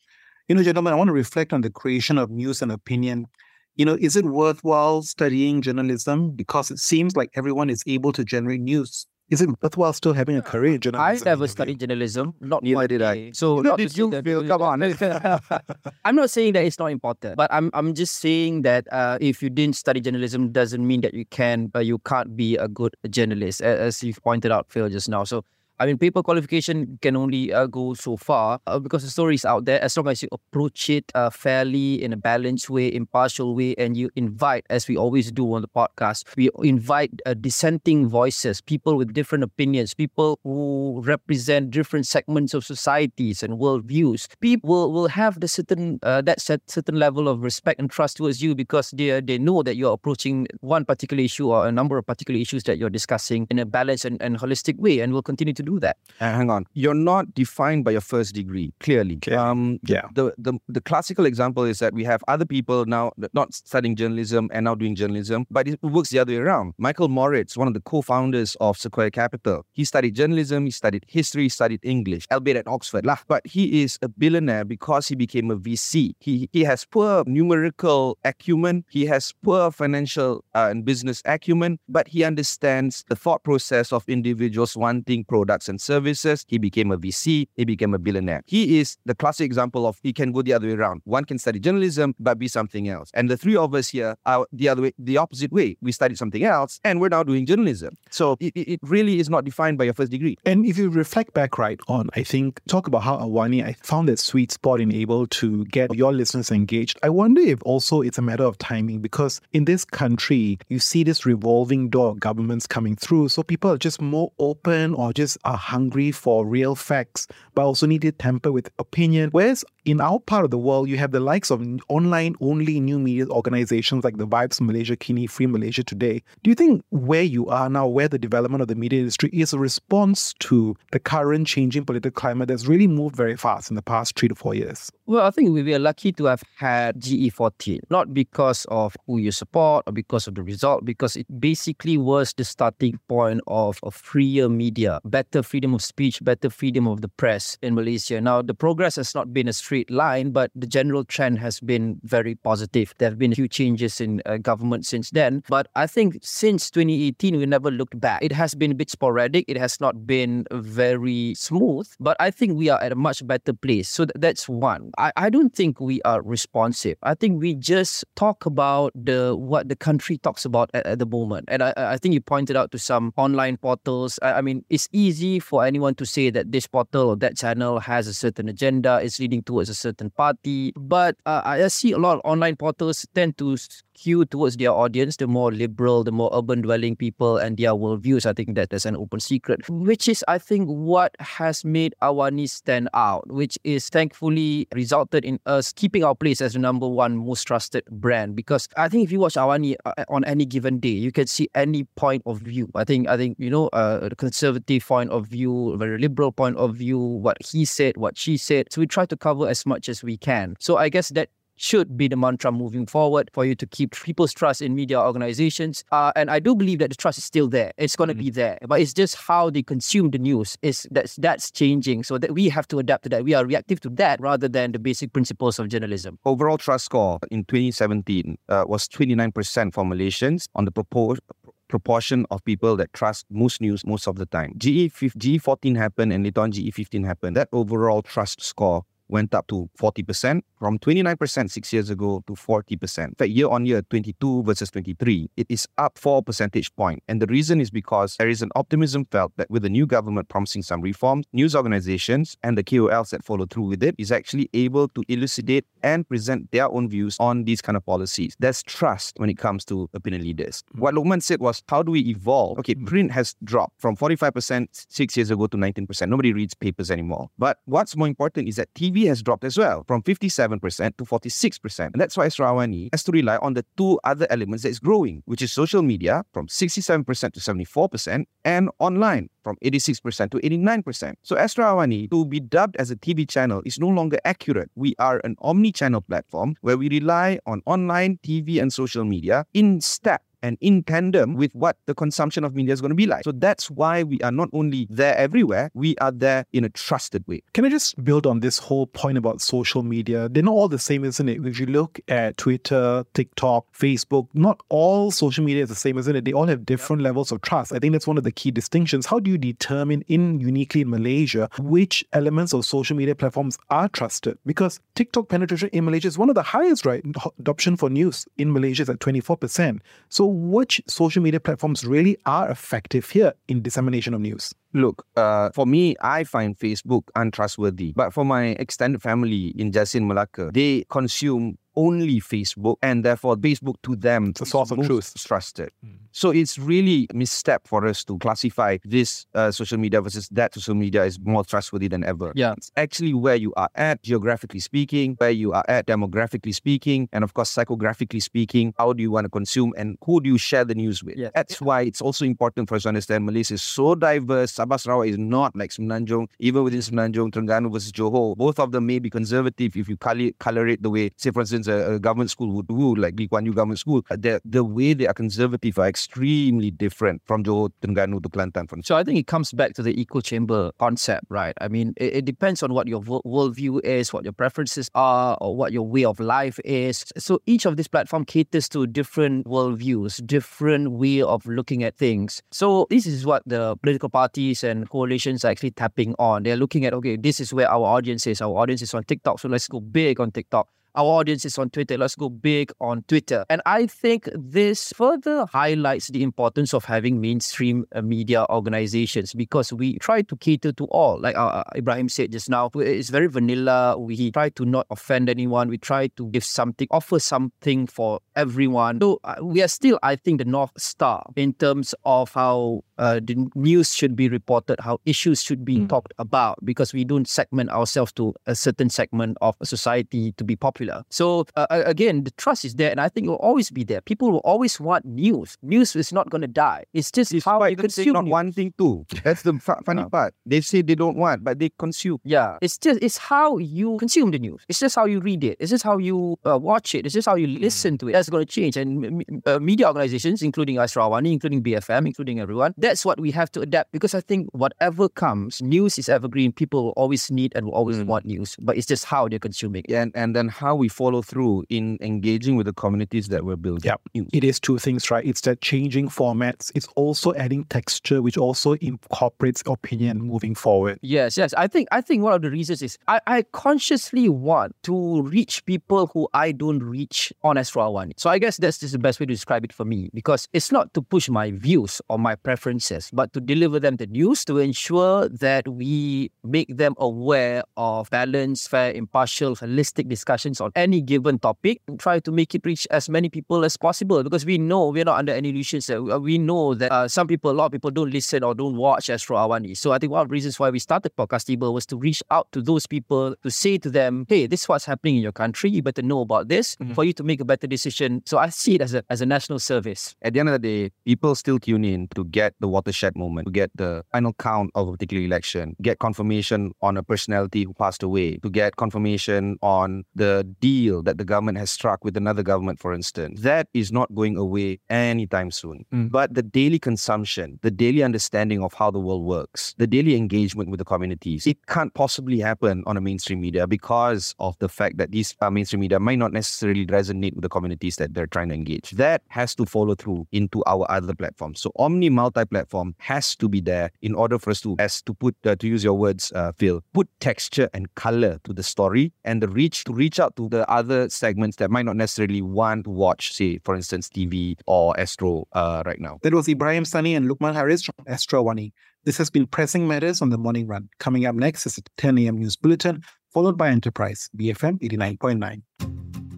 You 0.47 0.55
know, 0.55 0.63
gentlemen, 0.63 0.93
I 0.93 0.95
want 0.95 1.09
to 1.09 1.13
reflect 1.13 1.53
on 1.53 1.61
the 1.61 1.69
creation 1.69 2.17
of 2.17 2.31
news 2.31 2.63
and 2.63 2.71
opinion. 2.71 3.27
You 3.75 3.85
know, 3.85 3.95
is 4.01 4.15
it 4.15 4.25
worthwhile 4.25 5.03
studying 5.03 5.61
journalism? 5.61 6.31
Because 6.31 6.71
it 6.71 6.79
seems 6.79 7.15
like 7.15 7.29
everyone 7.35 7.69
is 7.69 7.83
able 7.85 8.11
to 8.13 8.25
generate 8.25 8.61
news 8.61 9.05
is 9.29 9.41
it 9.41 9.49
worthwhile 9.61 9.93
still 9.93 10.13
having 10.13 10.37
a 10.37 10.41
career 10.41 10.75
in 10.75 10.81
journalism? 10.81 11.27
I 11.27 11.29
never 11.29 11.47
studied 11.47 11.79
journalism. 11.79 12.35
Not 12.41 12.63
Neither 12.63 12.87
did 12.87 13.01
I. 13.01 13.31
So 13.33 13.61
not 13.61 13.77
did 13.77 13.97
you 13.97 14.11
feel? 14.21 14.47
Come 14.47 14.61
on. 14.61 14.83
I'm 16.05 16.15
not 16.15 16.29
saying 16.29 16.53
that 16.53 16.63
it's 16.63 16.77
not 16.77 16.91
important, 16.91 17.35
but 17.35 17.51
I'm 17.51 17.71
I'm 17.73 17.93
just 17.95 18.17
saying 18.17 18.61
that 18.63 18.91
uh, 18.91 19.17
if 19.19 19.41
you 19.41 19.49
didn't 19.49 19.75
study 19.75 19.99
journalism, 19.99 20.51
doesn't 20.51 20.85
mean 20.85 21.01
that 21.01 21.13
you 21.13 21.25
can, 21.25 21.67
but 21.67 21.85
you 21.85 21.97
can't 21.99 22.35
be 22.35 22.55
a 22.57 22.67
good 22.67 22.95
journalist, 23.09 23.61
as 23.61 24.03
you've 24.03 24.21
pointed 24.21 24.51
out, 24.51 24.67
Phil, 24.69 24.89
just 24.89 25.09
now. 25.09 25.23
So 25.23 25.43
I 25.77 25.85
mean, 25.85 25.97
paper 25.97 26.23
qualification 26.23 26.97
can 27.01 27.17
only 27.17 27.51
uh, 27.51 27.65
go 27.67 27.93
so 27.95 28.15
far 28.15 28.61
uh, 28.65 28.79
because 28.79 29.03
the 29.03 29.09
story 29.09 29.35
is 29.35 29.43
out 29.43 29.65
there. 29.65 29.81
As 29.83 29.97
long 29.97 30.07
as 30.07 30.23
you 30.23 30.29
approach 30.31 30.89
it 30.89 31.11
uh, 31.15 31.29
fairly 31.29 32.01
in 32.01 32.13
a 32.13 32.17
balanced 32.17 32.69
way, 32.69 32.93
impartial 32.93 33.55
way, 33.55 33.75
and 33.77 33.97
you 33.97 34.09
invite, 34.15 34.65
as 34.69 34.87
we 34.87 34.95
always 34.95 35.33
do 35.33 35.53
on 35.53 35.61
the 35.61 35.67
podcast, 35.67 36.23
we 36.37 36.49
invite 36.63 37.11
uh, 37.25 37.33
dissenting 37.33 38.07
voices, 38.07 38.61
people 38.61 38.95
with 38.95 39.13
different 39.13 39.43
opinions, 39.43 39.93
people 39.93 40.39
who 40.43 41.01
represent 41.03 41.71
different 41.71 42.07
segments 42.07 42.53
of 42.53 42.63
societies 42.63 43.43
and 43.43 43.55
worldviews. 43.59 44.27
People 44.39 44.69
will, 44.69 44.93
will 44.93 45.07
have 45.09 45.41
the 45.41 45.47
certain 45.47 45.99
uh, 46.03 46.21
that 46.21 46.39
certain 46.39 46.95
level 46.95 47.27
of 47.27 47.41
respect 47.41 47.81
and 47.81 47.91
trust 47.91 48.15
towards 48.15 48.41
you 48.41 48.55
because 48.55 48.91
they 48.91 49.19
they 49.19 49.37
know 49.37 49.61
that 49.61 49.75
you're 49.75 49.93
approaching 49.93 50.47
one 50.61 50.85
particular 50.85 51.21
issue 51.21 51.51
or 51.51 51.67
a 51.67 51.71
number 51.71 51.97
of 51.97 52.05
particular 52.05 52.39
issues 52.39 52.63
that 52.63 52.77
you're 52.77 52.89
discussing 52.89 53.45
in 53.49 53.59
a 53.59 53.65
balanced 53.65 54.05
and, 54.05 54.21
and 54.21 54.39
holistic 54.39 54.77
way, 54.77 54.99
and 54.99 55.11
will 55.11 55.21
continue 55.21 55.53
to 55.53 55.64
do 55.65 55.79
that. 55.79 55.97
Uh, 56.19 56.31
hang 56.31 56.49
on, 56.49 56.65
you're 56.73 56.93
not 56.93 57.33
defined 57.33 57.83
by 57.83 57.91
your 57.91 58.01
first 58.01 58.33
degree 58.33 58.73
clearly. 58.79 59.19
Um, 59.31 59.79
yeah. 59.83 60.07
The, 60.13 60.33
the 60.37 60.53
the 60.67 60.81
classical 60.81 61.25
example 61.25 61.63
is 61.63 61.79
that 61.79 61.93
we 61.93 62.03
have 62.03 62.23
other 62.27 62.45
people 62.45 62.85
now 62.85 63.11
not 63.33 63.53
studying 63.53 63.95
journalism 63.95 64.49
and 64.53 64.65
now 64.65 64.75
doing 64.75 64.95
journalism, 64.95 65.45
but 65.49 65.67
it 65.67 65.81
works 65.81 66.09
the 66.09 66.19
other 66.19 66.33
way 66.33 66.39
around. 66.39 66.73
Michael 66.77 67.09
Moritz, 67.09 67.57
one 67.57 67.67
of 67.67 67.73
the 67.73 67.81
co-founders 67.81 68.55
of 68.59 68.77
Sequoia 68.77 69.11
Capital, 69.11 69.65
he 69.73 69.83
studied 69.83 70.15
journalism, 70.15 70.65
he 70.65 70.71
studied 70.71 71.05
history, 71.07 71.43
he 71.43 71.49
studied 71.49 71.79
English, 71.83 72.25
albeit 72.31 72.57
at 72.57 72.67
Oxford, 72.67 73.05
lah. 73.05 73.17
But 73.27 73.45
he 73.45 73.83
is 73.83 73.97
a 74.01 74.07
billionaire 74.07 74.65
because 74.65 75.07
he 75.07 75.15
became 75.15 75.51
a 75.51 75.57
VC. 75.57 76.13
He 76.19 76.49
he 76.51 76.63
has 76.63 76.85
poor 76.85 77.23
numerical 77.25 78.17
acumen, 78.23 78.83
he 78.89 79.05
has 79.05 79.33
poor 79.43 79.71
financial 79.71 80.43
uh, 80.53 80.67
and 80.69 80.85
business 80.85 81.21
acumen, 81.25 81.79
but 81.87 82.07
he 82.07 82.23
understands 82.23 83.05
the 83.09 83.15
thought 83.15 83.43
process 83.43 83.93
of 83.93 84.03
individuals 84.07 84.75
wanting 84.75 85.23
products 85.23 85.54
products 85.55 85.69
and 85.69 85.79
services. 85.79 86.45
He 86.49 86.57
became 86.57 86.91
a 86.91 86.97
VC. 86.97 87.47
He 87.55 87.65
became 87.65 87.93
a 87.93 87.99
billionaire. 87.99 88.41
He 88.45 88.79
is 88.79 88.97
the 89.05 89.15
classic 89.15 89.45
example 89.45 89.87
of 89.87 89.97
he 90.03 90.11
can 90.11 90.33
go 90.33 90.41
the 90.41 90.53
other 90.53 90.67
way 90.67 90.73
around. 90.73 91.01
One 91.05 91.23
can 91.23 91.39
study 91.39 91.59
journalism 91.59 92.13
but 92.19 92.37
be 92.37 92.47
something 92.47 92.89
else. 92.89 93.09
And 93.13 93.29
the 93.29 93.37
three 93.37 93.55
of 93.55 93.73
us 93.73 93.89
here 93.89 94.15
are 94.25 94.45
the 94.51 94.67
other 94.67 94.81
way, 94.81 94.91
the 94.99 95.17
opposite 95.17 95.53
way. 95.53 95.77
We 95.81 95.93
studied 95.93 96.17
something 96.17 96.43
else 96.43 96.79
and 96.83 96.99
we're 96.99 97.09
now 97.09 97.23
doing 97.23 97.45
journalism. 97.45 97.95
So 98.11 98.35
it, 98.41 98.51
it 98.55 98.79
really 98.83 99.19
is 99.19 99.29
not 99.29 99.45
defined 99.45 99.77
by 99.77 99.85
your 99.85 99.93
first 99.93 100.11
degree. 100.11 100.37
And 100.45 100.65
if 100.65 100.77
you 100.77 100.89
reflect 100.89 101.33
back 101.33 101.57
right 101.57 101.79
on, 101.87 102.09
I 102.15 102.23
think, 102.23 102.59
talk 102.67 102.87
about 102.87 103.03
how 103.03 103.17
Awani, 103.17 103.63
I 103.63 103.73
found 103.81 104.09
that 104.09 104.19
sweet 104.19 104.51
spot 104.51 104.81
in 104.81 104.91
able 104.91 105.27
to 105.27 105.63
get 105.65 105.95
your 105.95 106.11
listeners 106.11 106.51
engaged. 106.51 106.99
I 107.01 107.09
wonder 107.09 107.41
if 107.41 107.61
also 107.63 108.01
it's 108.01 108.17
a 108.17 108.21
matter 108.21 108.43
of 108.43 108.57
timing 108.57 108.99
because 108.99 109.39
in 109.53 109.65
this 109.65 109.85
country, 109.85 110.59
you 110.67 110.79
see 110.79 111.03
this 111.03 111.25
revolving 111.25 111.89
door 111.89 112.09
of 112.09 112.19
governments 112.19 112.67
coming 112.67 112.95
through. 112.95 113.29
So 113.29 113.41
people 113.41 113.71
are 113.71 113.77
just 113.77 114.01
more 114.01 114.31
open 114.39 114.93
or 114.93 115.13
just 115.13 115.37
are 115.45 115.57
hungry 115.57 116.11
for 116.11 116.45
real 116.45 116.75
facts, 116.75 117.27
but 117.53 117.63
also 117.63 117.85
need 117.85 118.01
to 118.01 118.11
temper 118.11 118.51
with 118.51 118.69
opinion. 118.79 119.29
Whereas 119.31 119.63
in 119.85 120.01
our 120.01 120.19
part 120.19 120.43
of 120.43 120.51
the 120.51 120.57
world, 120.57 120.89
you 120.89 120.97
have 120.97 121.11
the 121.11 121.19
likes 121.19 121.51
of 121.51 121.63
online 121.89 122.35
only 122.41 122.79
new 122.79 122.97
media 122.97 123.27
organizations 123.27 124.03
like 124.03 124.17
the 124.17 124.27
Vibes 124.27 124.59
Malaysiakini, 124.59 125.29
Free 125.29 125.45
Malaysia 125.45 125.83
Today. 125.83 126.23
Do 126.43 126.49
you 126.49 126.55
think 126.55 126.83
where 126.89 127.21
you 127.21 127.47
are 127.47 127.69
now, 127.69 127.87
where 127.87 128.07
the 128.07 128.17
development 128.17 128.63
of 128.63 128.67
the 128.67 128.75
media 128.75 128.99
industry 128.99 129.29
is 129.31 129.53
a 129.53 129.59
response 129.59 130.33
to 130.39 130.75
the 130.91 130.99
current 130.99 131.45
changing 131.47 131.85
political 131.85 132.11
climate 132.11 132.47
that's 132.47 132.65
really 132.65 132.87
moved 132.87 133.15
very 133.15 133.37
fast 133.37 133.69
in 133.69 133.75
the 133.75 133.81
past 133.83 134.17
three 134.17 134.27
to 134.27 134.35
four 134.35 134.55
years? 134.55 134.91
Well, 135.05 135.25
I 135.25 135.29
think 135.29 135.51
we 135.51 135.61
were 135.61 135.77
lucky 135.77 136.11
to 136.13 136.25
have 136.25 136.41
had 136.57 136.99
GE14, 136.99 137.81
not 137.91 138.11
because 138.11 138.65
of 138.69 138.97
who 139.05 139.19
you 139.19 139.31
support 139.31 139.83
or 139.85 139.93
because 139.93 140.27
of 140.27 140.33
the 140.33 140.41
result, 140.41 140.83
because 140.83 141.15
it 141.15 141.27
basically 141.39 141.97
was 141.97 142.33
the 142.33 142.43
starting 142.43 142.99
point 143.07 143.41
of 143.45 143.79
a 143.83 143.91
freer 143.91 144.49
media, 144.49 144.99
better 145.05 145.43
freedom 145.43 145.75
of 145.75 145.83
speech, 145.83 146.23
better 146.23 146.49
freedom 146.49 146.87
of 146.87 147.01
the 147.01 147.07
press 147.07 147.55
in 147.61 147.75
Malaysia. 147.75 148.19
Now, 148.19 148.41
the 148.41 148.55
progress 148.55 148.95
has 148.95 149.13
not 149.13 149.31
been 149.31 149.47
a 149.47 149.53
straight 149.75 149.91
line, 149.91 150.31
but 150.31 150.51
the 150.55 150.67
general 150.67 151.03
trend 151.03 151.37
has 151.39 151.59
been 151.59 151.99
very 152.03 152.35
positive. 152.35 152.93
There 152.97 153.09
have 153.09 153.19
been 153.19 153.33
a 153.33 153.35
few 153.35 153.49
changes 153.49 153.99
in 153.99 154.21
uh, 154.25 154.37
government 154.37 154.85
since 154.85 155.11
then, 155.11 155.43
but 155.49 155.67
I 155.75 155.85
think 155.85 156.19
since 156.21 156.71
2018, 156.71 157.35
we 157.35 157.45
never 157.45 157.69
looked 157.69 157.99
back. 157.99 158.23
It 158.23 158.31
has 158.31 158.55
been 158.55 158.71
a 158.71 158.75
bit 158.75 158.89
sporadic, 158.89 159.43
it 159.49 159.57
has 159.57 159.81
not 159.81 160.07
been 160.07 160.45
very 160.51 161.35
smooth, 161.35 161.91
but 161.99 162.15
I 162.21 162.31
think 162.31 162.57
we 162.57 162.69
are 162.69 162.81
at 162.81 162.93
a 162.93 162.95
much 162.95 163.27
better 163.27 163.51
place. 163.51 163.89
So 163.89 164.05
th- 164.05 164.15
that's 164.15 164.47
one. 164.47 164.91
I, 164.97 165.11
I 165.17 165.29
don't 165.29 165.53
think 165.53 165.81
we 165.81 166.01
are 166.03 166.21
responsive. 166.21 166.97
I 167.03 167.13
think 167.13 167.41
we 167.41 167.55
just 167.55 168.05
talk 168.15 168.45
about 168.45 168.93
the 168.95 169.35
what 169.35 169.67
the 169.67 169.75
country 169.75 170.17
talks 170.17 170.45
about 170.45 170.69
at, 170.73 170.87
at 170.87 170.99
the 170.99 171.05
moment. 171.05 171.49
And 171.51 171.61
I, 171.61 171.73
I 171.75 171.97
think 171.97 172.13
you 172.13 172.21
pointed 172.21 172.55
out 172.55 172.71
to 172.71 172.79
some 172.79 173.11
online 173.17 173.57
portals. 173.57 174.19
I, 174.21 174.39
I 174.39 174.41
mean, 174.41 174.63
it's 174.69 174.87
easy 174.93 175.39
for 175.39 175.65
anyone 175.65 175.95
to 175.95 176.05
say 176.05 176.29
that 176.29 176.53
this 176.53 176.65
portal 176.65 177.09
or 177.09 177.17
that 177.17 177.35
channel 177.35 177.79
has 177.79 178.07
a 178.07 178.13
certain 178.13 178.47
agenda, 178.47 179.01
it's 179.03 179.19
leading 179.19 179.43
towards 179.43 179.64
a 179.69 179.73
certain 179.73 180.09
party. 180.09 180.73
But 180.75 181.17
uh, 181.25 181.41
I 181.43 181.67
see 181.67 181.91
a 181.91 181.97
lot 181.97 182.15
of 182.17 182.21
online 182.23 182.55
portals 182.55 183.05
tend 183.13 183.37
to 183.39 183.55
skew 183.95 184.25
towards 184.25 184.57
their 184.57 184.71
audience, 184.71 185.17
the 185.17 185.27
more 185.27 185.51
liberal, 185.51 186.03
the 186.03 186.11
more 186.11 186.29
urban 186.33 186.61
dwelling 186.61 186.95
people 186.95 187.37
and 187.37 187.57
their 187.57 187.71
worldviews. 187.71 188.25
I 188.25 188.33
think 188.33 188.55
that 188.55 188.65
that 188.69 188.75
is 188.75 188.85
an 188.85 188.95
open 188.95 189.19
secret, 189.19 189.67
which 189.69 190.07
is, 190.07 190.23
I 190.27 190.37
think, 190.37 190.67
what 190.67 191.15
has 191.19 191.63
made 191.63 191.95
Awani 192.01 192.49
stand 192.49 192.89
out, 192.93 193.31
which 193.31 193.57
is 193.63 193.89
thankfully 193.89 194.67
resulted 194.73 195.25
in 195.25 195.39
us 195.45 195.71
keeping 195.71 196.03
our 196.03 196.15
place 196.15 196.41
as 196.41 196.53
the 196.53 196.59
number 196.59 196.87
one 196.87 197.17
most 197.17 197.43
trusted 197.43 197.85
brand. 197.91 198.35
Because 198.35 198.67
I 198.77 198.89
think 198.89 199.03
if 199.03 199.11
you 199.11 199.19
watch 199.19 199.35
Awani 199.35 199.75
uh, 199.85 200.05
on 200.09 200.23
any 200.25 200.45
given 200.45 200.79
day, 200.79 200.89
you 200.89 201.11
can 201.11 201.27
see 201.27 201.49
any 201.55 201.83
point 201.95 202.23
of 202.25 202.39
view. 202.39 202.69
I 202.75 202.83
think, 202.83 203.07
I 203.07 203.17
think 203.17 203.37
you 203.39 203.49
know, 203.49 203.67
uh, 203.67 204.09
conservative 204.17 204.85
point 204.85 205.11
of 205.11 205.27
view, 205.27 205.71
a 205.71 205.77
very 205.77 205.97
liberal 205.97 206.31
point 206.31 206.57
of 206.57 206.75
view, 206.75 206.99
what 206.99 207.37
he 207.45 207.65
said, 207.65 207.97
what 207.97 208.17
she 208.17 208.37
said. 208.37 208.67
So 208.71 208.81
we 208.81 208.87
try 208.87 209.05
to 209.05 209.17
cover 209.17 209.47
as 209.47 209.65
much 209.65 209.89
as 209.89 210.03
we 210.03 210.17
can. 210.17 210.55
So 210.59 210.77
I 210.77 210.89
guess 210.89 211.09
that 211.09 211.29
should 211.55 211.97
be 211.97 212.07
the 212.07 212.15
mantra 212.15 212.51
moving 212.51 212.85
forward 212.85 213.29
for 213.33 213.45
you 213.45 213.55
to 213.55 213.65
keep 213.65 213.95
people's 213.95 214.33
trust 214.33 214.61
in 214.61 214.75
media 214.75 214.99
organizations. 214.99 215.83
Uh, 215.91 216.11
and 216.15 216.29
I 216.29 216.39
do 216.39 216.55
believe 216.55 216.79
that 216.79 216.89
the 216.89 216.95
trust 216.95 217.17
is 217.17 217.23
still 217.23 217.47
there. 217.47 217.71
It's 217.77 217.95
going 217.95 218.09
to 218.09 218.13
mm-hmm. 218.13 218.23
be 218.23 218.29
there, 218.29 218.57
but 218.67 218.81
it's 218.81 218.93
just 218.93 219.15
how 219.15 219.49
they 219.49 219.63
consume 219.63 220.11
the 220.11 220.19
news 220.19 220.57
is 220.61 220.87
that's 220.91 221.15
that's 221.17 221.51
changing. 221.51 222.03
So 222.03 222.17
that 222.17 222.33
we 222.33 222.49
have 222.49 222.67
to 222.69 222.79
adapt 222.79 223.03
to 223.03 223.09
that. 223.09 223.23
We 223.23 223.33
are 223.33 223.45
reactive 223.45 223.79
to 223.81 223.89
that 223.91 224.19
rather 224.19 224.47
than 224.47 224.71
the 224.71 224.79
basic 224.79 225.13
principles 225.13 225.59
of 225.59 225.69
journalism. 225.69 226.19
Overall 226.25 226.57
trust 226.57 226.85
score 226.85 227.19
in 227.31 227.45
2017 227.45 228.37
uh, 228.49 228.65
was 228.67 228.87
29% 228.87 229.73
for 229.73 229.83
Malaysians 229.83 230.47
on 230.55 230.65
the 230.65 230.71
proposed 230.71 231.21
proportion 231.67 232.25
of 232.29 232.43
people 232.45 232.75
that 232.77 232.93
trust 232.93 233.25
most 233.29 233.59
news 233.61 233.85
most 233.85 234.07
of 234.07 234.15
the 234.17 234.25
time. 234.27 234.53
GE 234.57 234.91
GE14 234.93 235.75
happened 235.77 236.13
and 236.13 236.23
later 236.23 236.41
on 236.41 236.51
GE15 236.51 237.05
happened. 237.05 237.35
That 237.35 237.49
overall 237.51 238.01
trust 238.01 238.43
score 238.43 238.83
went 239.07 239.33
up 239.33 239.47
to 239.47 239.69
40% 239.79 240.41
from 240.59 240.79
29% 240.79 241.51
six 241.51 241.73
years 241.73 241.89
ago 241.89 242.23
to 242.27 242.33
40%. 242.33 243.05
In 243.05 243.15
fact, 243.15 243.31
year 243.31 243.47
on 243.47 243.65
year, 243.65 243.81
22 243.83 244.43
versus 244.43 244.71
23, 244.71 245.29
it 245.37 245.47
is 245.49 245.67
up 245.77 245.97
four 245.97 246.23
percentage 246.23 246.73
point. 246.75 247.03
And 247.07 247.21
the 247.21 247.27
reason 247.27 247.61
is 247.61 247.69
because 247.69 248.15
there 248.17 248.29
is 248.29 248.41
an 248.41 248.49
optimism 248.55 249.05
felt 249.11 249.33
that 249.37 249.49
with 249.49 249.63
the 249.63 249.69
new 249.69 249.85
government 249.85 250.29
promising 250.29 250.63
some 250.63 250.81
reforms, 250.81 251.25
news 251.33 251.55
organizations 251.55 252.37
and 252.43 252.57
the 252.57 252.63
KOLs 252.63 253.09
that 253.09 253.23
follow 253.23 253.45
through 253.45 253.65
with 253.65 253.83
it 253.83 253.95
is 253.97 254.11
actually 254.11 254.49
able 254.53 254.87
to 254.89 255.03
elucidate 255.07 255.65
and 255.83 256.07
present 256.07 256.51
their 256.51 256.69
own 256.69 256.89
views 256.89 257.17
on 257.19 257.43
these 257.43 257.61
kind 257.61 257.77
of 257.77 257.85
policies. 257.85 258.35
There's 258.39 258.63
trust 258.63 259.19
when 259.19 259.29
it 259.29 259.37
comes 259.37 259.65
to 259.65 259.89
opinion 259.93 260.23
leaders. 260.23 260.63
Mm-hmm. 260.71 260.81
What 260.81 260.95
Luqman 260.95 261.21
said 261.21 261.39
was, 261.39 261.61
how 261.67 261.83
do 261.83 261.91
we 261.91 262.01
evolve? 262.01 262.59
Okay, 262.59 262.75
mm. 262.75 262.85
print 262.85 263.11
has 263.11 263.35
dropped 263.43 263.79
from 263.79 263.95
45% 263.95 264.67
six 264.71 265.15
years 265.15 265.29
ago 265.29 265.47
to 265.47 265.57
19%. 265.57 266.09
Nobody 266.09 266.33
reads 266.33 266.53
papers 266.53 266.89
anymore. 266.89 267.29
But 267.37 267.59
what's 267.65 267.95
more 267.95 268.07
important 268.07 268.47
is 268.47 268.55
that 268.55 268.73
TV 268.73 268.94
has 269.03 269.21
dropped 269.21 269.43
as 269.43 269.57
well 269.57 269.83
from 269.87 270.01
57% 270.01 270.97
to 270.97 271.03
46%. 271.03 271.79
And 271.79 272.01
that's 272.01 272.17
why 272.17 272.25
Astro 272.25 272.47
Awani 272.47 272.89
has 272.93 273.03
to 273.03 273.11
rely 273.11 273.37
on 273.37 273.53
the 273.53 273.65
two 273.77 273.99
other 274.03 274.25
elements 274.29 274.63
that 274.63 274.69
is 274.69 274.79
growing, 274.79 275.21
which 275.25 275.41
is 275.41 275.51
social 275.51 275.81
media 275.81 276.23
from 276.33 276.47
67% 276.47 277.33
to 277.33 277.39
74% 277.39 278.25
and 278.45 278.69
online 278.79 279.29
from 279.43 279.57
86% 279.63 280.31
to 280.31 280.37
89%. 280.37 281.13
So 281.21 281.37
Astro 281.37 281.65
Awani, 281.65 282.09
to 282.09 282.25
be 282.25 282.39
dubbed 282.39 282.75
as 282.77 282.89
a 282.89 282.95
TV 282.95 283.29
channel, 283.29 283.61
is 283.65 283.79
no 283.79 283.87
longer 283.87 284.17
accurate. 284.25 284.71
We 284.75 284.95
are 284.97 285.21
an 285.23 285.35
omni-channel 285.39 286.01
platform 286.01 286.55
where 286.61 286.77
we 286.77 286.89
rely 286.89 287.39
on 287.45 287.61
online, 287.65 288.19
TV, 288.25 288.61
and 288.61 288.73
social 288.73 289.05
media 289.05 289.45
in 289.53 289.81
step 289.81 290.23
and 290.45 290.59
in 290.61 290.83
tandem 290.83 291.33
with 291.33 291.53
what 291.55 291.75
the 291.87 291.95
consumption 291.95 292.43
of 292.43 292.53
media 292.53 292.71
is 292.71 292.79
going 292.79 292.91
to 292.91 292.95
be 292.95 293.07
like. 293.07 293.23
So 293.23 293.31
that's 293.31 293.71
why 293.71 294.03
we 294.03 294.19
are 294.21 294.31
not 294.31 294.49
only 294.53 294.85
there 294.91 295.17
everywhere, 295.17 295.71
we 295.73 295.97
are 295.97 296.11
there 296.11 296.45
in 296.53 296.63
a 296.63 296.69
trusted 296.69 297.27
way. 297.27 297.41
Can 297.55 297.65
I 297.65 297.69
just 297.69 298.01
build 298.03 298.27
on 298.27 298.41
this 298.41 298.59
whole 298.59 298.85
point 298.85 299.17
about 299.17 299.41
social 299.41 299.81
media? 299.81 300.29
They're 300.29 300.43
not 300.43 300.51
all 300.51 300.67
the 300.67 300.77
same, 300.77 301.03
isn't 301.03 301.27
it? 301.27 301.43
If 301.43 301.59
you 301.59 301.65
look 301.65 301.99
at 302.07 302.37
Twitter, 302.37 303.03
TikTok, 303.15 303.65
Facebook, 303.73 304.27
not 304.35 304.61
all 304.69 305.09
social 305.09 305.43
media 305.43 305.63
is 305.63 305.69
the 305.69 305.75
same, 305.75 305.97
isn't 305.97 306.15
it? 306.15 306.25
They 306.25 306.33
all 306.33 306.45
have 306.45 306.63
different 306.63 307.01
yep. 307.01 307.05
levels 307.05 307.31
of 307.31 307.41
trust. 307.41 307.73
I 307.73 307.79
think 307.79 307.93
that's 307.93 308.05
one 308.05 308.19
of 308.19 308.23
the 308.23 308.31
key 308.31 308.51
distinctions. 308.51 309.07
How 309.07 309.19
do 309.19 309.31
you 309.31 309.39
determine 309.39 310.03
in 310.07 310.39
uniquely 310.39 310.81
in 310.81 310.91
Malaysia 310.91 311.49
which 311.57 312.05
elements 312.13 312.53
of 312.53 312.65
social 312.65 312.95
media 312.95 313.15
platforms 313.15 313.57
are 313.71 313.89
trusted? 313.89 314.37
Because 314.45 314.79
TikTok 314.93 315.27
penetration 315.27 315.69
in 315.73 315.85
Malaysia 315.85 316.07
is 316.07 316.19
one 316.19 316.29
of 316.29 316.35
the 316.35 316.43
highest, 316.43 316.85
right? 316.85 317.03
Adoption 317.39 317.75
for 317.77 317.89
news 317.89 318.27
in 318.37 318.53
Malaysia 318.53 318.83
is 318.83 318.89
at 318.91 318.99
24%. 318.99 319.79
So 320.09 320.34
which 320.35 320.81
social 320.87 321.21
media 321.21 321.39
platforms 321.39 321.85
really 321.85 322.17
are 322.25 322.49
effective 322.49 323.09
here 323.09 323.33
in 323.47 323.61
dissemination 323.61 324.13
of 324.13 324.21
news? 324.21 324.53
Look, 324.73 325.05
uh, 325.15 325.51
for 325.53 325.65
me, 325.65 325.95
I 326.01 326.25
find 326.25 326.57
Facebook 326.57 327.03
untrustworthy. 327.15 327.93
But 327.95 328.13
for 328.13 328.25
my 328.25 328.47
extended 328.59 329.01
family 329.01 329.53
in 329.57 329.71
Jasin, 329.71 330.05
Malacca, 330.05 330.51
they 330.53 330.85
consume 330.89 331.57
only 331.75 332.19
Facebook, 332.19 332.75
and 332.81 333.03
therefore 333.03 333.35
Facebook 333.37 333.75
to 333.83 333.95
them 333.95 334.33
a 334.39 334.45
source 334.45 334.71
of 334.71 334.85
truth 334.85 335.13
trusted. 335.23 335.69
Mm. 335.85 335.97
So 336.11 336.29
it's 336.29 336.57
really 336.57 337.07
a 337.09 337.15
misstep 337.15 337.67
for 337.67 337.85
us 337.85 338.03
to 338.05 338.17
classify 338.19 338.77
this 338.85 339.25
uh, 339.35 339.51
social 339.51 339.77
media 339.77 340.01
versus 340.01 340.29
that 340.29 340.53
social 340.53 340.75
media 340.75 341.03
is 341.03 341.19
more 341.19 341.43
trustworthy 341.43 341.87
than 341.87 342.03
ever. 342.03 342.31
Yeah, 342.35 342.53
it's 342.57 342.71
actually 342.77 343.13
where 343.13 343.35
you 343.35 343.53
are 343.55 343.69
at 343.75 344.01
geographically 344.01 344.61
speaking, 344.61 345.15
where 345.17 345.31
you 345.31 345.53
are 345.53 345.65
at 345.67 345.87
demographically 345.87 346.55
speaking, 346.55 347.09
and 347.11 347.23
of 347.23 347.33
course 347.33 347.53
psychographically 347.53 348.21
speaking. 348.21 348.73
How 348.77 348.93
do 348.93 349.03
you 349.03 349.11
want 349.11 349.25
to 349.25 349.29
consume, 349.29 349.73
and 349.77 349.97
who 350.05 350.21
do 350.21 350.29
you 350.29 350.37
share 350.37 350.63
the 350.63 350.75
news 350.75 351.03
with? 351.03 351.17
Yes. 351.17 351.31
That's 351.35 351.61
why 351.61 351.81
it's 351.81 352.01
also 352.01 352.25
important 352.25 352.69
for 352.69 352.75
us 352.75 352.83
to 352.83 352.89
understand 352.89 353.25
Malaysia 353.25 353.55
is 353.55 353.63
so 353.63 353.95
diverse. 353.95 354.53
Sabah 354.53 354.79
Sarawak 354.79 355.07
is 355.07 355.17
not 355.17 355.55
like 355.55 355.71
Semenanjung. 355.71 356.27
Even 356.39 356.63
within 356.63 356.79
Semenanjung, 356.79 357.31
Terengganu 357.31 357.71
versus 357.71 357.91
Johor, 357.91 358.37
both 358.37 358.59
of 358.59 358.71
them 358.71 358.85
may 358.85 358.99
be 358.99 359.09
conservative 359.09 359.75
if 359.75 359.89
you 359.89 359.97
color 359.97 360.67
it 360.67 360.81
the 360.81 360.89
way, 360.89 361.11
say 361.17 361.31
for 361.31 361.41
instance 361.41 361.64
a, 361.67 361.99
government 361.99 362.29
school 362.29 362.51
would 362.51 362.67
do, 362.67 362.95
like 362.95 363.17
Lee 363.17 363.27
Kuan 363.27 363.45
Yew 363.45 363.53
government 363.53 363.79
school, 363.79 364.03
the, 364.09 364.41
the 364.45 364.63
way 364.63 364.93
they 364.93 365.07
are 365.07 365.13
conservative 365.13 365.77
are 365.79 365.87
extremely 365.87 366.71
different 366.71 367.21
from 367.25 367.43
Johor, 367.43 367.69
Terengganu 367.81 368.21
to 368.21 368.29
Kelantan. 368.29 368.85
So 368.85 368.95
I 368.95 369.03
think 369.03 369.19
it 369.19 369.27
comes 369.27 369.51
back 369.51 369.73
to 369.75 369.83
the 369.83 369.99
echo 369.99 370.21
chamber 370.21 370.71
concept, 370.79 371.25
right? 371.29 371.55
I 371.61 371.67
mean, 371.67 371.93
it, 371.97 372.15
it 372.15 372.25
depends 372.25 372.63
on 372.63 372.73
what 372.73 372.87
your 372.87 373.01
worldview 373.01 373.83
is, 373.83 374.13
what 374.13 374.23
your 374.23 374.33
preferences 374.33 374.89
are, 374.95 375.37
or 375.41 375.55
what 375.55 375.71
your 375.71 375.87
way 375.87 376.05
of 376.05 376.19
life 376.19 376.59
is. 376.65 377.05
So 377.17 377.41
each 377.45 377.65
of 377.65 377.77
these 377.77 377.87
platform 377.87 378.25
caters 378.25 378.69
to 378.69 378.87
different 378.87 379.45
worldviews, 379.45 380.25
different 380.25 380.91
way 380.91 381.21
of 381.21 381.45
looking 381.45 381.83
at 381.83 381.97
things. 381.97 382.41
So 382.51 382.87
this 382.89 383.05
is 383.05 383.25
what 383.25 383.43
the 383.45 383.75
political 383.77 384.09
parties 384.09 384.63
and 384.63 384.89
coalitions 384.89 385.45
are 385.45 385.49
actually 385.49 385.71
tapping 385.71 386.15
on. 386.19 386.43
They're 386.43 386.57
looking 386.57 386.85
at, 386.85 386.93
okay, 386.93 387.15
this 387.15 387.39
is 387.39 387.53
where 387.53 387.69
our 387.69 387.85
audience 387.85 388.27
is. 388.27 388.41
Our 388.41 388.55
audience 388.55 388.81
is 388.81 388.93
on 388.93 389.03
TikTok, 389.03 389.39
so 389.39 389.47
let's 389.47 389.67
go 389.67 389.79
big 389.79 390.19
on 390.19 390.31
TikTok 390.31 390.67
our 390.95 391.05
audience 391.05 391.45
is 391.45 391.57
on 391.57 391.69
Twitter. 391.69 391.97
Let's 391.97 392.15
go 392.15 392.29
big 392.29 392.71
on 392.79 393.03
Twitter. 393.07 393.45
And 393.49 393.61
I 393.65 393.87
think 393.87 394.29
this 394.33 394.93
further 394.93 395.45
highlights 395.51 396.07
the 396.07 396.23
importance 396.23 396.73
of 396.73 396.85
having 396.85 397.21
mainstream 397.21 397.85
uh, 397.93 398.01
media 398.01 398.45
organizations 398.49 399.33
because 399.33 399.73
we 399.73 399.97
try 399.99 400.21
to 400.23 400.35
cater 400.37 400.71
to 400.73 400.85
all. 400.85 401.19
Like 401.19 401.35
uh, 401.35 401.47
uh, 401.47 401.63
Ibrahim 401.75 402.09
said 402.09 402.31
just 402.31 402.49
now, 402.49 402.69
it's 402.75 403.09
very 403.09 403.27
vanilla. 403.27 403.97
We 403.97 404.31
try 404.31 404.49
to 404.49 404.65
not 404.65 404.87
offend 404.89 405.29
anyone. 405.29 405.69
We 405.69 405.77
try 405.77 406.07
to 406.07 406.27
give 406.27 406.43
something, 406.43 406.87
offer 406.91 407.19
something 407.19 407.87
for 407.87 408.19
everyone. 408.35 408.99
So 409.01 409.19
uh, 409.23 409.35
we 409.41 409.61
are 409.61 409.67
still, 409.67 409.99
I 410.03 410.15
think, 410.15 410.39
the 410.39 410.45
North 410.45 410.71
Star 410.77 411.25
in 411.35 411.53
terms 411.53 411.93
of 412.05 412.33
how 412.33 412.83
uh, 412.97 413.19
the 413.21 413.49
news 413.55 413.93
should 413.93 414.15
be 414.15 414.29
reported, 414.29 414.79
how 414.79 414.99
issues 415.05 415.41
should 415.41 415.65
be 415.65 415.79
mm. 415.79 415.89
talked 415.89 416.13
about, 416.17 416.63
because 416.63 416.93
we 416.93 417.03
don't 417.03 417.27
segment 417.27 417.69
ourselves 417.69 418.13
to 418.13 418.33
a 418.45 418.55
certain 418.55 418.89
segment 418.89 419.37
of 419.41 419.55
society 419.63 420.31
to 420.33 420.43
be 420.43 420.55
popular. 420.55 420.84
So 421.09 421.45
uh, 421.55 421.67
again, 421.69 422.23
the 422.23 422.31
trust 422.31 422.65
is 422.65 422.75
there, 422.75 422.91
and 422.91 422.99
I 422.99 423.09
think 423.09 423.27
it 423.27 423.29
will 423.29 423.37
always 423.37 423.71
be 423.71 423.83
there. 423.83 424.01
People 424.01 424.31
will 424.31 424.45
always 424.45 424.79
want 424.79 425.05
news. 425.05 425.57
News 425.61 425.95
is 425.95 426.11
not 426.11 426.29
going 426.29 426.41
to 426.41 426.47
die. 426.47 426.85
It's 426.93 427.11
just 427.11 427.33
it's 427.33 427.45
how 427.45 427.63
you 427.63 427.75
consume. 427.75 428.13
Not 428.13 428.25
one 428.25 428.51
thing 428.51 428.73
too. 428.77 429.05
That's 429.23 429.41
the 429.41 429.53
funny 429.59 430.01
yeah. 430.01 430.07
part. 430.07 430.33
They 430.45 430.61
say 430.61 430.81
they 430.81 430.95
don't 430.95 431.17
want, 431.17 431.43
but 431.43 431.59
they 431.59 431.71
consume. 431.77 432.19
Yeah, 432.23 432.57
it's 432.61 432.77
just 432.77 433.01
it's 433.01 433.17
how 433.17 433.57
you 433.57 433.97
consume 433.97 434.31
the 434.31 434.39
news. 434.39 434.63
It's 434.69 434.79
just 434.79 434.95
how 434.95 435.05
you 435.05 435.19
read 435.19 435.43
it. 435.43 435.57
It's 435.59 435.71
just 435.71 435.83
how 435.83 435.97
you 435.97 436.37
uh, 436.45 436.57
watch 436.57 436.95
it. 436.95 437.05
It's 437.05 437.13
just 437.13 437.27
how 437.27 437.35
you 437.35 437.47
listen 437.47 437.97
to 437.99 438.09
it. 438.09 438.13
That's 438.13 438.29
going 438.29 438.45
to 438.45 438.51
change. 438.51 438.77
And 438.77 439.23
uh, 439.45 439.59
media 439.59 439.87
organizations, 439.87 440.41
including 440.41 440.77
Astro 440.77 441.03
Awani, 441.03 441.31
including 441.31 441.63
BFM, 441.63 442.05
including 442.05 442.39
everyone, 442.39 442.73
that's 442.77 443.05
what 443.05 443.19
we 443.19 443.31
have 443.31 443.51
to 443.51 443.61
adapt 443.61 443.91
because 443.91 444.13
I 444.13 444.21
think 444.21 444.49
whatever 444.53 445.09
comes, 445.09 445.61
news 445.61 445.97
is 445.97 446.09
evergreen. 446.09 446.51
People 446.51 446.85
will 446.85 446.97
always 446.97 447.31
need 447.31 447.53
and 447.55 447.65
will 447.65 447.73
always 447.73 447.97
mm. 447.97 448.05
want 448.05 448.25
news, 448.25 448.55
but 448.61 448.77
it's 448.77 448.87
just 448.87 449.05
how 449.05 449.27
they're 449.27 449.39
consuming 449.39 449.83
it. 449.87 449.93
And, 449.93 450.11
and 450.15 450.35
then 450.35 450.47
how 450.47 450.74
we 450.75 450.87
follow 450.87 451.21
through 451.21 451.65
in 451.69 451.97
engaging 452.01 452.55
with 452.55 452.65
the 452.65 452.73
communities 452.73 453.29
that 453.29 453.45
we're 453.45 453.55
building. 453.55 453.91
Yeah, 454.13 454.23
it 454.33 454.43
is 454.43 454.59
two 454.59 454.77
things, 454.77 455.09
right? 455.09 455.25
It's 455.25 455.41
that 455.41 455.61
changing 455.61 456.09
formats. 456.09 456.71
It's 456.75 456.87
also 456.95 457.33
adding 457.35 457.65
texture, 457.65 458.21
which 458.21 458.37
also 458.37 458.73
incorporates 458.73 459.63
opinion 459.65 460.21
moving 460.21 460.55
forward. 460.55 460.99
Yes, 461.01 461.37
yes. 461.37 461.53
I 461.55 461.67
think 461.67 461.87
I 461.91 462.01
think 462.01 462.23
one 462.23 462.33
of 462.33 462.41
the 462.41 462.51
reasons 462.51 462.81
is 462.81 462.97
I, 463.07 463.19
I 463.27 463.43
consciously 463.51 464.29
want 464.29 464.75
to 464.83 465.21
reach 465.23 465.65
people 465.65 466.07
who 466.07 466.27
I 466.33 466.51
don't 466.51 466.83
reach 466.83 467.33
on 467.43 467.57
Astro 467.57 467.83
Awani. 467.83 468.13
So 468.17 468.29
I 468.29 468.39
guess 468.39 468.57
that's 468.57 468.79
just 468.79 468.93
the 468.93 468.99
best 468.99 469.19
way 469.19 469.25
to 469.25 469.33
describe 469.33 469.63
it 469.65 469.73
for 469.73 469.85
me 469.85 470.09
because 470.13 470.47
it's 470.53 470.71
not 470.71 470.93
to 470.93 471.01
push 471.01 471.29
my 471.29 471.51
views 471.51 472.01
or 472.09 472.19
my 472.19 472.35
preferences 472.35 473.09
but 473.13 473.33
to 473.33 473.41
deliver 473.41 473.79
them 473.79 473.97
the 473.97 474.07
news 474.07 474.45
to 474.45 474.57
ensure 474.57 475.29
that 475.29 475.67
we 475.67 476.31
make 476.43 476.75
them 476.75 476.93
aware 476.97 477.63
of 477.77 478.09
balanced, 478.09 478.69
fair, 478.69 478.91
impartial, 478.91 479.55
holistic 479.55 480.07
discussions 480.07 480.61
on 480.65 480.71
any 480.75 481.01
given 481.01 481.39
topic 481.39 481.81
and 481.87 481.99
try 481.99 482.19
to 482.19 482.31
make 482.31 482.55
it 482.55 482.65
reach 482.65 482.87
as 482.91 483.09
many 483.09 483.29
people 483.29 483.63
as 483.63 483.77
possible 483.77 484.23
because 484.23 484.45
we 484.45 484.57
know 484.57 484.89
we're 484.89 485.05
not 485.05 485.19
under 485.19 485.33
any 485.33 485.49
illusions 485.49 485.87
that 485.87 485.97
uh, 485.97 486.19
we 486.19 486.37
know 486.37 486.73
that 486.73 486.91
uh, 486.91 487.07
some 487.07 487.27
people, 487.27 487.51
a 487.51 487.53
lot 487.53 487.67
of 487.67 487.71
people 487.71 487.91
don't 487.91 488.11
listen 488.11 488.43
or 488.43 488.53
don't 488.53 488.75
watch 488.75 489.09
Astro 489.09 489.37
Awani. 489.37 489.77
So 489.77 489.91
I 489.91 489.99
think 489.99 490.11
one 490.11 490.21
of 490.21 490.27
the 490.29 490.33
reasons 490.33 490.59
why 490.59 490.69
we 490.69 490.79
started 490.79 491.15
Podcast 491.15 491.45
Tiber 491.45 491.71
was 491.71 491.85
to 491.87 491.97
reach 491.97 492.23
out 492.31 492.51
to 492.51 492.61
those 492.61 492.87
people 492.87 493.35
to 493.43 493.51
say 493.51 493.77
to 493.77 493.89
them, 493.89 494.25
hey, 494.27 494.47
this 494.47 494.61
is 494.61 494.69
what's 494.69 494.85
happening 494.85 495.17
in 495.17 495.21
your 495.21 495.31
country. 495.31 495.69
You 495.69 495.81
better 495.81 496.01
know 496.01 496.21
about 496.21 496.47
this 496.47 496.75
mm-hmm. 496.75 496.93
for 496.93 497.03
you 497.03 497.13
to 497.13 497.23
make 497.23 497.39
a 497.39 497.45
better 497.45 497.67
decision. 497.67 498.23
So 498.25 498.37
I 498.37 498.49
see 498.49 498.75
it 498.75 498.81
as 498.81 498.93
a, 498.93 499.03
as 499.09 499.21
a 499.21 499.25
national 499.25 499.59
service. 499.59 500.15
At 500.21 500.33
the 500.33 500.39
end 500.39 500.49
of 500.49 500.61
the 500.61 500.87
day, 500.87 500.91
people 501.05 501.35
still 501.35 501.59
tune 501.59 501.85
in 501.85 502.07
to 502.15 502.25
get 502.25 502.53
the 502.59 502.67
watershed 502.67 502.95
watershed 502.95 503.15
moment 503.15 503.47
to 503.47 503.51
get 503.51 503.71
the 503.75 504.03
final 504.11 504.33
count 504.33 504.71
of 504.75 504.87
a 504.87 504.91
particular 504.91 505.23
election, 505.23 505.75
get 505.81 505.99
confirmation 505.99 506.71
on 506.81 506.97
a 506.97 507.03
personality 507.03 507.63
who 507.63 507.73
passed 507.73 508.03
away, 508.03 508.37
to 508.37 508.49
get 508.49 508.75
confirmation 508.75 509.57
on 509.61 510.03
the 510.15 510.45
deal 510.59 511.01
that 511.03 511.17
the 511.17 511.25
government 511.25 511.57
has 511.57 511.71
struck 511.71 512.03
with 512.03 512.17
another 512.17 512.43
government, 512.43 512.79
for 512.79 512.93
instance. 512.93 513.41
That 513.41 513.67
is 513.73 513.91
not 513.91 514.13
going 514.13 514.37
away 514.37 514.79
anytime 514.89 515.51
soon. 515.51 515.85
Mm. 515.93 516.11
But 516.11 516.33
the 516.33 516.43
daily 516.43 516.79
consumption, 516.79 517.59
the 517.61 517.71
daily 517.71 518.03
understanding 518.03 518.63
of 518.63 518.73
how 518.73 518.91
the 518.91 518.99
world 518.99 519.23
works, 519.25 519.73
the 519.77 519.87
daily 519.87 520.15
engagement 520.15 520.69
with 520.69 520.79
the 520.79 520.85
communities, 520.85 521.47
it 521.47 521.65
can't 521.67 521.93
possibly 521.93 522.39
happen 522.39 522.83
on 522.85 522.97
a 522.97 523.01
mainstream 523.01 523.41
media 523.41 523.67
because 523.67 524.35
of 524.39 524.57
the 524.59 524.69
fact 524.69 524.97
that 524.97 525.11
these 525.11 525.35
uh, 525.41 525.49
mainstream 525.49 525.81
media 525.81 525.99
might 525.99 526.19
not 526.19 526.33
necessarily 526.33 526.85
resonate 526.85 527.33
with 527.33 527.43
the 527.43 527.49
communities 527.49 527.95
that 527.97 528.13
they're 528.13 528.27
trying 528.27 528.49
to 528.49 528.55
engage. 528.55 528.91
That 528.91 529.21
has 529.29 529.55
to 529.55 529.65
follow 529.65 529.95
through 529.95 530.27
into 530.31 530.63
our 530.65 530.89
other 530.89 531.13
platforms. 531.13 531.61
So 531.61 531.71
Omni 531.77 532.09
multi-platform 532.09 532.95
has 532.99 533.35
to 533.37 533.49
be 533.49 533.61
there 533.61 533.91
in 534.01 534.15
order 534.15 534.39
for 534.39 534.51
us 534.51 534.61
to, 534.61 534.75
as 534.79 535.01
to 535.03 535.13
put, 535.13 535.35
uh, 535.45 535.55
to 535.55 535.67
use 535.67 535.83
your 535.83 535.93
words, 535.93 536.31
uh, 536.33 536.51
Phil, 536.57 536.81
put 536.93 537.07
texture 537.19 537.69
and 537.73 537.93
color 537.95 538.39
to 538.43 538.53
the 538.53 538.63
story 538.63 539.11
and 539.23 539.41
the 539.41 539.47
reach 539.47 539.83
to 539.85 539.93
reach 539.93 540.19
out 540.19 540.34
to 540.35 540.49
the 540.49 540.69
other 540.69 541.09
segments 541.09 541.57
that 541.57 541.71
might 541.71 541.85
not 541.85 541.95
necessarily 541.95 542.41
want 542.41 542.85
to 542.85 542.89
watch, 542.89 543.33
say, 543.33 543.59
for 543.63 543.75
instance, 543.75 544.09
TV 544.09 544.57
or 544.67 544.97
Astro 544.99 545.47
uh, 545.53 545.83
right 545.85 545.99
now. 545.99 546.19
That 546.23 546.33
was 546.33 546.47
Ibrahim 546.47 546.85
Sani 546.85 547.15
and 547.15 547.29
Luqman 547.29 547.53
Hariz 547.53 547.83
from 547.83 547.95
Astro 548.07 548.43
Awani. 548.43 548.71
This 549.03 549.17
has 549.17 549.29
been 549.29 549.45
Pressing 549.45 549.87
Matters 549.87 550.21
on 550.21 550.29
the 550.29 550.37
Morning 550.37 550.67
Run. 550.67 550.89
Coming 550.99 551.25
up 551.25 551.35
next 551.35 551.65
is 551.65 551.77
a 551.77 551.81
10 551.97 552.17
a.m. 552.19 552.39
news 552.39 552.55
bulletin, 552.55 553.03
followed 553.31 553.57
by 553.57 553.69
Enterprise, 553.69 554.29
BFM 554.37 554.79
89.9. 554.81 555.61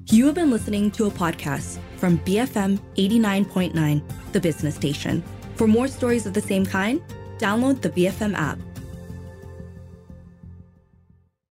You 0.09 0.25
have 0.25 0.35
been 0.35 0.51
listening 0.51 0.91
to 0.91 1.05
a 1.05 1.11
podcast 1.11 1.79
from 1.97 2.17
BFM 2.19 2.79
89.9, 2.95 4.01
the 4.31 4.39
business 4.39 4.75
station. 4.75 5.23
For 5.55 5.67
more 5.67 5.87
stories 5.87 6.25
of 6.25 6.33
the 6.33 6.41
same 6.41 6.65
kind, 6.65 7.01
download 7.39 7.81
the 7.81 7.89
BFM 7.89 8.33
app. 8.35 8.59